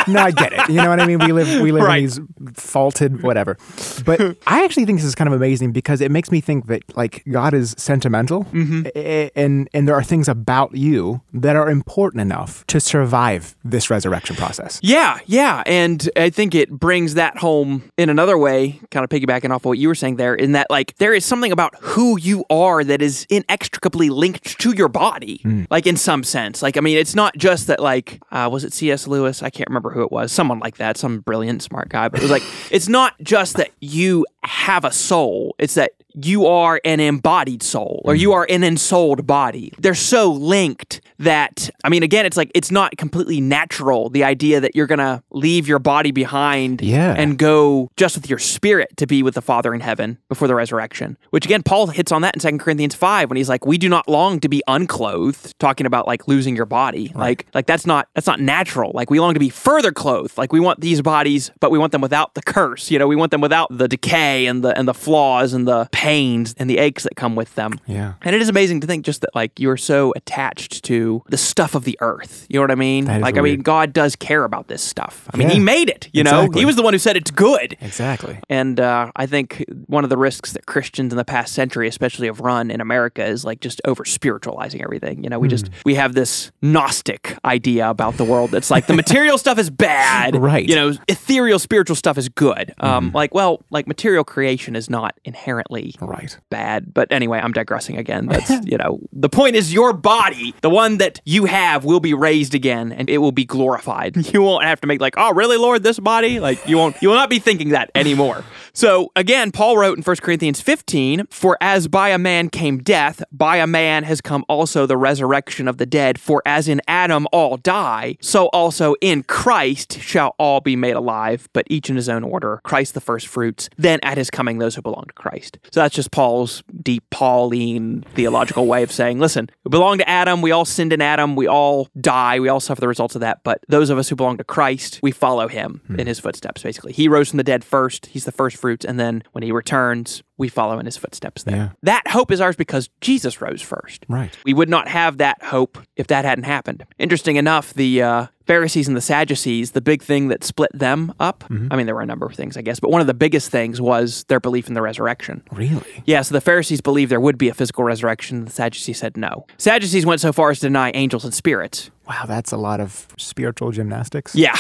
no, 0.07 0.19
I 0.21 0.31
get 0.31 0.53
it. 0.53 0.69
You 0.69 0.75
know 0.75 0.89
what 0.89 0.99
I 0.99 1.05
mean? 1.05 1.19
We 1.19 1.31
live 1.31 1.61
we 1.61 1.71
live 1.71 1.83
right. 1.83 1.97
in 1.97 2.05
these 2.05 2.19
faulted 2.53 3.23
whatever. 3.23 3.57
But 4.05 4.21
I 4.47 4.63
actually 4.63 4.85
think 4.85 4.99
this 4.99 5.05
is 5.05 5.15
kind 5.15 5.27
of 5.27 5.33
amazing 5.33 5.71
because 5.71 6.01
it 6.01 6.11
makes 6.11 6.31
me 6.31 6.41
think 6.41 6.67
that 6.67 6.83
like 6.95 7.23
God 7.31 7.53
is 7.53 7.75
sentimental, 7.77 8.45
mm-hmm. 8.45 8.87
and 9.35 9.69
and 9.73 9.87
there 9.87 9.95
are 9.95 10.03
things 10.03 10.27
about 10.27 10.75
you 10.75 11.21
that 11.33 11.55
are 11.55 11.69
important 11.69 12.21
enough 12.21 12.65
to 12.67 12.79
survive 12.79 13.55
this 13.63 13.89
resurrection 13.89 14.35
process. 14.35 14.79
Yeah, 14.83 15.19
yeah, 15.25 15.63
and 15.65 16.09
I 16.15 16.29
think 16.29 16.55
it 16.55 16.69
brings 16.69 17.15
that 17.15 17.37
home 17.37 17.91
in 17.97 18.09
another 18.09 18.37
way, 18.37 18.79
kind 18.91 19.03
of 19.03 19.09
piggybacking 19.09 19.49
off 19.49 19.61
of 19.61 19.65
what 19.65 19.77
you 19.77 19.87
were 19.87 19.95
saying 19.95 20.17
there, 20.17 20.35
in 20.35 20.51
that 20.53 20.67
like 20.69 20.95
there 20.97 21.13
is 21.13 21.24
something 21.25 21.51
about 21.51 21.75
who 21.81 22.17
you 22.17 22.45
are 22.49 22.83
that 22.83 23.01
is 23.01 23.25
inextricably 23.29 24.09
linked 24.09 24.59
to 24.59 24.71
your 24.71 24.87
body, 24.87 25.41
mm. 25.43 25.67
like 25.69 25.87
in 25.87 25.97
some 25.97 26.23
sense. 26.23 26.61
Like 26.61 26.77
I 26.77 26.81
mean, 26.81 26.97
it's 26.97 27.15
not 27.15 27.35
just 27.37 27.67
that 27.67 27.79
like 27.79 28.21
uh, 28.31 28.49
was 28.51 28.63
it 28.63 28.73
C.S. 28.73 29.07
Lewis? 29.07 29.43
I 29.43 29.49
can't 29.49 29.69
remember 29.69 29.91
who 29.91 30.03
it 30.03 30.11
was, 30.11 30.31
someone 30.31 30.59
like 30.59 30.77
that, 30.77 30.97
some 30.97 31.19
brilliant, 31.19 31.61
smart 31.63 31.89
guy. 31.89 32.09
But 32.09 32.19
it 32.19 32.23
was 32.23 32.31
like, 32.31 32.43
it's 32.71 32.87
not 32.87 33.13
just 33.21 33.57
that 33.57 33.71
you 33.79 34.25
have 34.47 34.85
a 34.85 34.91
soul, 34.91 35.55
it's 35.59 35.75
that 35.75 35.91
you 36.15 36.45
are 36.45 36.79
an 36.85 36.99
embodied 36.99 37.61
soul 37.61 38.01
or 38.05 38.15
you 38.15 38.29
mm-hmm. 38.29 38.37
are 38.37 38.47
an 38.49 38.63
ensouled 38.63 39.27
body. 39.27 39.73
They're 39.79 39.93
so 39.93 40.31
linked 40.31 41.01
that, 41.19 41.69
I 41.83 41.89
mean, 41.89 42.03
again, 42.03 42.25
it's 42.25 42.37
like 42.37 42.51
it's 42.55 42.71
not 42.71 42.97
completely 42.97 43.41
natural 43.41 44.09
the 44.09 44.23
idea 44.23 44.59
that 44.61 44.75
you're 44.75 44.87
going 44.87 44.99
to 44.99 45.21
leave 45.31 45.67
your 45.67 45.79
body 45.79 46.11
behind 46.11 46.81
yeah. 46.81 47.13
and 47.17 47.37
go 47.37 47.89
just 47.97 48.15
with 48.15 48.29
your 48.29 48.39
spirit 48.39 48.95
to 48.97 49.07
be 49.07 49.23
with 49.23 49.35
the 49.35 49.41
Father 49.41 49.73
in 49.73 49.81
heaven 49.81 50.17
before 50.29 50.47
the 50.47 50.55
resurrection. 50.55 51.17
Which 51.31 51.45
again, 51.45 51.63
Paul 51.63 51.87
hits 51.87 52.11
on 52.11 52.21
that 52.21 52.35
in 52.35 52.39
2 52.39 52.63
Corinthians 52.63 52.95
5 52.95 53.29
when 53.29 53.37
he's 53.37 53.49
like, 53.49 53.65
we 53.65 53.77
do 53.77 53.89
not 53.89 54.07
long 54.07 54.39
to 54.39 54.49
be 54.49 54.63
unclothed, 54.67 55.57
talking 55.59 55.85
about 55.85 56.07
like 56.07 56.27
losing 56.27 56.55
your 56.55 56.65
body. 56.65 57.11
Right. 57.13 57.25
Like, 57.25 57.47
like 57.53 57.65
that's 57.65 57.85
not, 57.85 58.07
that's 58.13 58.27
not 58.27 58.39
natural. 58.39 58.91
Like 58.93 59.09
we 59.09 59.19
long 59.19 59.33
to 59.33 59.39
be 59.39 59.49
further 59.49 59.91
clothed. 59.91 60.37
Like 60.37 60.53
we 60.53 60.59
want 60.59 60.79
these 60.79 61.01
bodies, 61.01 61.51
but 61.59 61.71
we 61.71 61.77
want 61.77 61.91
them 61.91 62.01
without 62.01 62.35
the 62.35 62.41
curse. 62.41 62.89
You 62.89 62.99
know, 62.99 63.07
we 63.07 63.15
want 63.15 63.31
them 63.31 63.41
without 63.41 63.67
the 63.75 63.87
decay 63.87 64.34
and 64.43 64.63
the, 64.63 64.77
and 64.77 64.87
the 64.87 64.93
flaws 64.93 65.53
and 65.53 65.67
the 65.67 65.87
pains 65.91 66.53
and 66.57 66.69
the 66.69 66.77
aches 66.77 67.03
that 67.03 67.15
come 67.15 67.35
with 67.35 67.55
them. 67.55 67.79
Yeah. 67.85 68.13
And 68.21 68.35
it 68.35 68.41
is 68.41 68.49
amazing 68.49 68.81
to 68.81 68.87
think 68.87 69.05
just 69.05 69.21
that 69.21 69.33
like 69.35 69.59
you're 69.59 69.77
so 69.77 70.13
attached 70.15 70.83
to 70.85 71.23
the 71.29 71.37
stuff 71.37 71.75
of 71.75 71.83
the 71.83 71.97
earth. 72.01 72.45
You 72.49 72.57
know 72.57 72.63
what 72.63 72.71
I 72.71 72.75
mean? 72.75 73.05
Like 73.05 73.35
weird. 73.35 73.37
I 73.37 73.41
mean 73.41 73.61
God 73.61 73.93
does 73.93 74.15
care 74.15 74.43
about 74.43 74.67
this 74.67 74.81
stuff. 74.81 75.29
I 75.33 75.37
mean 75.37 75.47
yeah. 75.47 75.55
he 75.55 75.59
made 75.59 75.89
it, 75.89 76.09
you 76.13 76.21
exactly. 76.21 76.49
know? 76.49 76.59
He 76.59 76.65
was 76.65 76.75
the 76.75 76.83
one 76.83 76.93
who 76.93 76.99
said 76.99 77.15
it's 77.15 77.31
good. 77.31 77.77
Exactly. 77.81 78.39
And 78.49 78.79
uh, 78.79 79.11
I 79.15 79.25
think 79.25 79.63
one 79.87 80.03
of 80.03 80.09
the 80.09 80.17
risks 80.17 80.53
that 80.53 80.65
Christians 80.65 81.13
in 81.13 81.17
the 81.17 81.25
past 81.25 81.53
century 81.53 81.87
especially 81.87 82.27
have 82.27 82.39
run 82.39 82.71
in 82.71 82.81
America 82.81 83.23
is 83.23 83.45
like 83.45 83.61
just 83.61 83.81
over 83.85 84.05
spiritualizing 84.05 84.81
everything. 84.81 85.23
You 85.23 85.29
know, 85.29 85.39
we 85.39 85.47
mm. 85.47 85.51
just 85.51 85.69
we 85.85 85.95
have 85.95 86.13
this 86.13 86.51
gnostic 86.61 87.37
idea 87.45 87.89
about 87.89 88.17
the 88.17 88.23
world 88.23 88.51
that's 88.51 88.71
like 88.71 88.87
the 88.87 88.93
material 89.05 89.37
stuff 89.37 89.57
is 89.57 89.69
bad. 89.69 90.35
Right. 90.35 90.67
You 90.67 90.75
know, 90.75 90.93
ethereal 91.07 91.59
spiritual 91.59 91.95
stuff 91.95 92.17
is 92.17 92.29
good. 92.29 92.73
Um, 92.79 93.11
mm. 93.11 93.13
like 93.13 93.33
well, 93.33 93.63
like 93.69 93.87
material 93.87 94.23
creation 94.25 94.75
is 94.75 94.89
not 94.89 95.19
inherently 95.23 95.95
right 96.01 96.37
bad. 96.49 96.93
But 96.93 97.11
anyway, 97.11 97.39
I'm 97.41 97.53
digressing 97.53 97.97
again. 97.97 98.25
That's, 98.35 98.65
you 98.65 98.77
know, 98.77 98.99
the 99.13 99.29
point 99.29 99.55
is 99.55 99.73
your 99.73 99.93
body, 99.93 100.53
the 100.61 100.69
one 100.69 100.97
that 100.97 101.21
you 101.25 101.45
have, 101.45 101.85
will 101.85 101.99
be 101.99 102.13
raised 102.13 102.53
again 102.53 102.91
and 102.91 103.09
it 103.09 103.19
will 103.19 103.31
be 103.31 103.45
glorified. 103.45 104.15
You 104.35 104.41
won't 104.41 104.65
have 104.65 104.81
to 104.81 104.87
make 104.87 104.99
like, 104.99 105.13
oh, 105.17 105.33
really, 105.33 105.55
Lord, 105.55 105.83
this 105.83 105.97
body? 105.97 106.41
Like, 106.41 106.67
you 106.67 106.77
won't, 106.77 107.01
you 107.01 107.07
will 107.07 107.15
not 107.15 107.29
be 107.29 107.39
thinking 107.39 107.69
that 107.69 107.89
anymore. 107.95 108.43
So 108.75 109.09
again, 109.15 109.53
Paul 109.53 109.77
wrote 109.77 109.97
in 109.97 110.03
1 110.03 110.17
Corinthians 110.17 110.59
15, 110.59 111.27
For 111.29 111.57
as 111.61 111.87
by 111.87 112.09
a 112.09 112.17
man 112.17 112.49
came 112.49 112.79
death, 112.79 113.23
by 113.31 113.55
a 113.55 113.65
man 113.65 114.03
has 114.03 114.19
come 114.19 114.43
also 114.49 114.85
the 114.85 114.97
resurrection 114.97 115.69
of 115.69 115.77
the 115.77 115.85
dead. 115.85 116.19
For 116.19 116.43
as 116.45 116.67
in 116.67 116.81
Adam 116.85 117.25
all 117.31 117.55
die, 117.55 118.17
so 118.19 118.47
also 118.47 118.95
in 118.99 119.23
Christ 119.23 120.01
shall 120.01 120.35
all 120.37 120.59
be 120.59 120.75
made 120.75 120.97
alive, 120.97 121.47
but 121.53 121.65
each 121.69 121.89
in 121.89 121.95
his 121.95 122.09
own 122.09 122.25
order. 122.25 122.59
Christ 122.65 122.95
the 122.95 122.99
first 122.99 123.27
fruits, 123.27 123.69
then 123.77 124.01
at 124.03 124.14
his 124.17 124.29
coming 124.29 124.57
those 124.57 124.75
who 124.75 124.81
belong 124.81 125.05
to 125.07 125.13
Christ. 125.13 125.59
So 125.71 125.79
that's 125.79 125.95
just 125.95 126.11
Paul's 126.11 126.63
deep 126.81 127.03
Pauline 127.09 128.03
theological 128.15 128.67
way 128.67 128.83
of 128.83 128.91
saying, 128.91 129.19
listen, 129.19 129.49
we 129.63 129.69
belong 129.69 129.97
to 129.99 130.09
Adam, 130.09 130.41
we 130.41 130.51
all 130.51 130.65
sinned 130.65 130.93
in 130.93 131.01
Adam, 131.01 131.35
we 131.35 131.47
all 131.47 131.89
die, 131.99 132.39
we 132.39 132.49
all 132.49 132.59
suffer 132.59 132.81
the 132.81 132.87
results 132.87 133.15
of 133.15 133.21
that, 133.21 133.43
but 133.43 133.59
those 133.67 133.89
of 133.89 133.97
us 133.97 134.09
who 134.09 134.15
belong 134.15 134.37
to 134.37 134.43
Christ, 134.43 134.99
we 135.01 135.11
follow 135.11 135.47
him 135.47 135.81
hmm. 135.87 135.99
in 135.99 136.07
his 136.07 136.19
footsteps, 136.19 136.63
basically. 136.63 136.93
He 136.93 137.07
rose 137.07 137.29
from 137.29 137.37
the 137.37 137.43
dead 137.43 137.63
first, 137.63 138.07
he's 138.07 138.25
the 138.25 138.31
first 138.31 138.57
fruits, 138.57 138.85
and 138.85 138.99
then 138.99 139.23
when 139.31 139.43
he 139.43 139.51
returns, 139.51 140.23
we 140.37 140.49
follow 140.49 140.79
in 140.79 140.85
his 140.85 140.97
footsteps 140.97 141.43
there. 141.43 141.55
Yeah. 141.55 141.69
That 141.83 142.07
hope 142.07 142.31
is 142.31 142.41
ours 142.41 142.55
because 142.55 142.89
Jesus 143.01 143.41
rose 143.41 143.61
first. 143.61 144.05
Right. 144.09 144.37
We 144.43 144.53
would 144.53 144.69
not 144.69 144.87
have 144.87 145.17
that 145.17 145.41
hope 145.43 145.77
if 145.95 146.07
that 146.07 146.25
hadn't 146.25 146.43
happened. 146.43 146.85
Interesting 146.99 147.37
enough, 147.37 147.73
the 147.73 148.01
uh, 148.01 148.27
Pharisees 148.45 148.87
and 148.87 148.97
the 148.97 149.01
Sadducees, 149.01 149.71
the 149.71 149.81
big 149.81 150.01
thing 150.03 150.27
that 150.27 150.43
split 150.43 150.71
them 150.73 151.13
up, 151.19 151.45
mm-hmm. 151.45 151.69
I 151.71 151.75
mean, 151.77 151.85
there 151.85 151.95
were 151.95 152.01
a 152.01 152.05
number 152.05 152.25
of 152.25 152.35
things, 152.35 152.57
I 152.57 152.61
guess, 152.61 152.79
but 152.79 152.91
one 152.91 153.01
of 153.01 153.07
the 153.07 153.13
biggest 153.13 153.49
things 153.49 153.79
was 153.79 154.25
their 154.25 154.39
belief 154.39 154.67
in 154.67 154.73
the 154.73 154.81
resurrection. 154.81 155.41
Really? 155.51 156.03
Yeah, 156.05 156.21
so 156.21 156.33
the 156.33 156.41
Pharisees 156.41 156.81
believed 156.81 157.11
there 157.11 157.21
would 157.21 157.37
be 157.37 157.49
a 157.49 157.53
physical 157.53 157.83
resurrection. 157.83 158.45
The 158.45 158.51
Sadducees 158.51 158.99
said 158.99 159.17
no. 159.17 159.45
Sadducees 159.57 160.05
went 160.05 160.21
so 160.21 160.33
far 160.33 160.51
as 160.51 160.59
to 160.59 160.67
deny 160.67 160.91
angels 160.93 161.23
and 161.23 161.33
spirits. 161.33 161.91
Wow, 162.07 162.25
that's 162.27 162.51
a 162.51 162.57
lot 162.57 162.79
of 162.79 163.07
spiritual 163.17 163.71
gymnastics. 163.71 164.35
Yeah. 164.35 164.55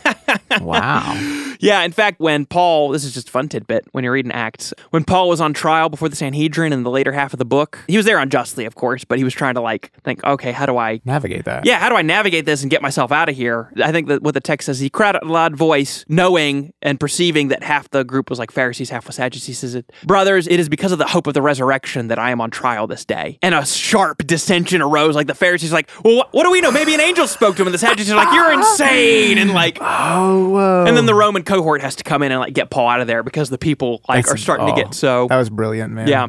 wow. 0.60 1.49
Yeah, 1.60 1.82
in 1.82 1.92
fact, 1.92 2.20
when 2.20 2.46
Paul, 2.46 2.90
this 2.90 3.04
is 3.04 3.14
just 3.14 3.28
a 3.28 3.30
fun 3.30 3.48
tidbit 3.48 3.86
when 3.92 4.04
you're 4.04 4.12
reading 4.12 4.32
Acts, 4.32 4.72
when 4.90 5.04
Paul 5.04 5.28
was 5.28 5.40
on 5.40 5.52
trial 5.52 5.88
before 5.88 6.08
the 6.08 6.16
Sanhedrin 6.16 6.72
in 6.72 6.82
the 6.82 6.90
later 6.90 7.12
half 7.12 7.32
of 7.32 7.38
the 7.38 7.44
book, 7.44 7.78
he 7.86 7.96
was 7.96 8.06
there 8.06 8.18
unjustly, 8.18 8.64
of 8.64 8.74
course, 8.74 9.04
but 9.04 9.18
he 9.18 9.24
was 9.24 9.34
trying 9.34 9.54
to 9.54 9.60
like 9.60 9.92
think, 10.02 10.24
okay, 10.24 10.52
how 10.52 10.66
do 10.66 10.76
I 10.76 11.00
navigate 11.04 11.44
that? 11.44 11.66
Yeah, 11.66 11.78
how 11.78 11.88
do 11.88 11.96
I 11.96 12.02
navigate 12.02 12.46
this 12.46 12.62
and 12.62 12.70
get 12.70 12.82
myself 12.82 13.12
out 13.12 13.28
of 13.28 13.36
here? 13.36 13.72
I 13.82 13.92
think 13.92 14.08
that 14.08 14.22
what 14.22 14.34
the 14.34 14.40
text 14.40 14.66
says, 14.66 14.80
he 14.80 14.90
cried 14.90 15.16
out 15.16 15.24
a 15.24 15.30
loud 15.30 15.56
voice, 15.56 16.04
knowing 16.08 16.72
and 16.82 16.98
perceiving 16.98 17.48
that 17.48 17.62
half 17.62 17.90
the 17.90 18.04
group 18.04 18.30
was 18.30 18.38
like 18.38 18.50
Pharisees, 18.50 18.90
half 18.90 19.06
was 19.06 19.16
Sadducees. 19.16 19.58
Says, 19.58 19.82
Brothers, 20.04 20.46
it 20.46 20.58
is 20.58 20.68
because 20.68 20.92
of 20.92 20.98
the 20.98 21.06
hope 21.06 21.26
of 21.26 21.34
the 21.34 21.42
resurrection 21.42 22.08
that 22.08 22.18
I 22.18 22.30
am 22.30 22.40
on 22.40 22.50
trial 22.50 22.86
this 22.86 23.04
day. 23.04 23.38
And 23.42 23.54
a 23.54 23.66
sharp 23.66 24.26
dissension 24.26 24.80
arose. 24.80 25.14
Like 25.14 25.26
the 25.26 25.34
Pharisees, 25.34 25.72
like, 25.72 25.90
well, 26.04 26.16
what, 26.16 26.32
what 26.32 26.44
do 26.44 26.50
we 26.50 26.60
know? 26.60 26.70
Maybe 26.70 26.94
an 26.94 27.00
angel 27.00 27.26
spoke 27.26 27.56
to 27.56 27.62
him, 27.62 27.68
and 27.68 27.74
the 27.74 27.78
Sadducees 27.78 28.12
are 28.12 28.16
like, 28.16 28.32
you're 28.32 28.52
insane, 28.52 29.38
and 29.38 29.52
like, 29.52 29.78
oh, 29.80 30.48
whoa. 30.48 30.84
And 30.86 30.96
then 30.96 31.06
the 31.06 31.14
Roman 31.14 31.42
cohort 31.50 31.82
has 31.82 31.96
to 31.96 32.04
come 32.04 32.22
in 32.22 32.32
and 32.32 32.40
like 32.40 32.54
get 32.54 32.70
Paul 32.70 32.88
out 32.88 33.00
of 33.00 33.06
there 33.06 33.22
because 33.22 33.50
the 33.50 33.58
people 33.58 34.00
like 34.08 34.24
that's, 34.24 34.34
are 34.34 34.36
starting 34.36 34.68
oh, 34.68 34.74
to 34.74 34.82
get 34.82 34.94
so. 34.94 35.26
That 35.28 35.38
was 35.38 35.50
brilliant, 35.50 35.92
man. 35.92 36.08
Yeah, 36.08 36.28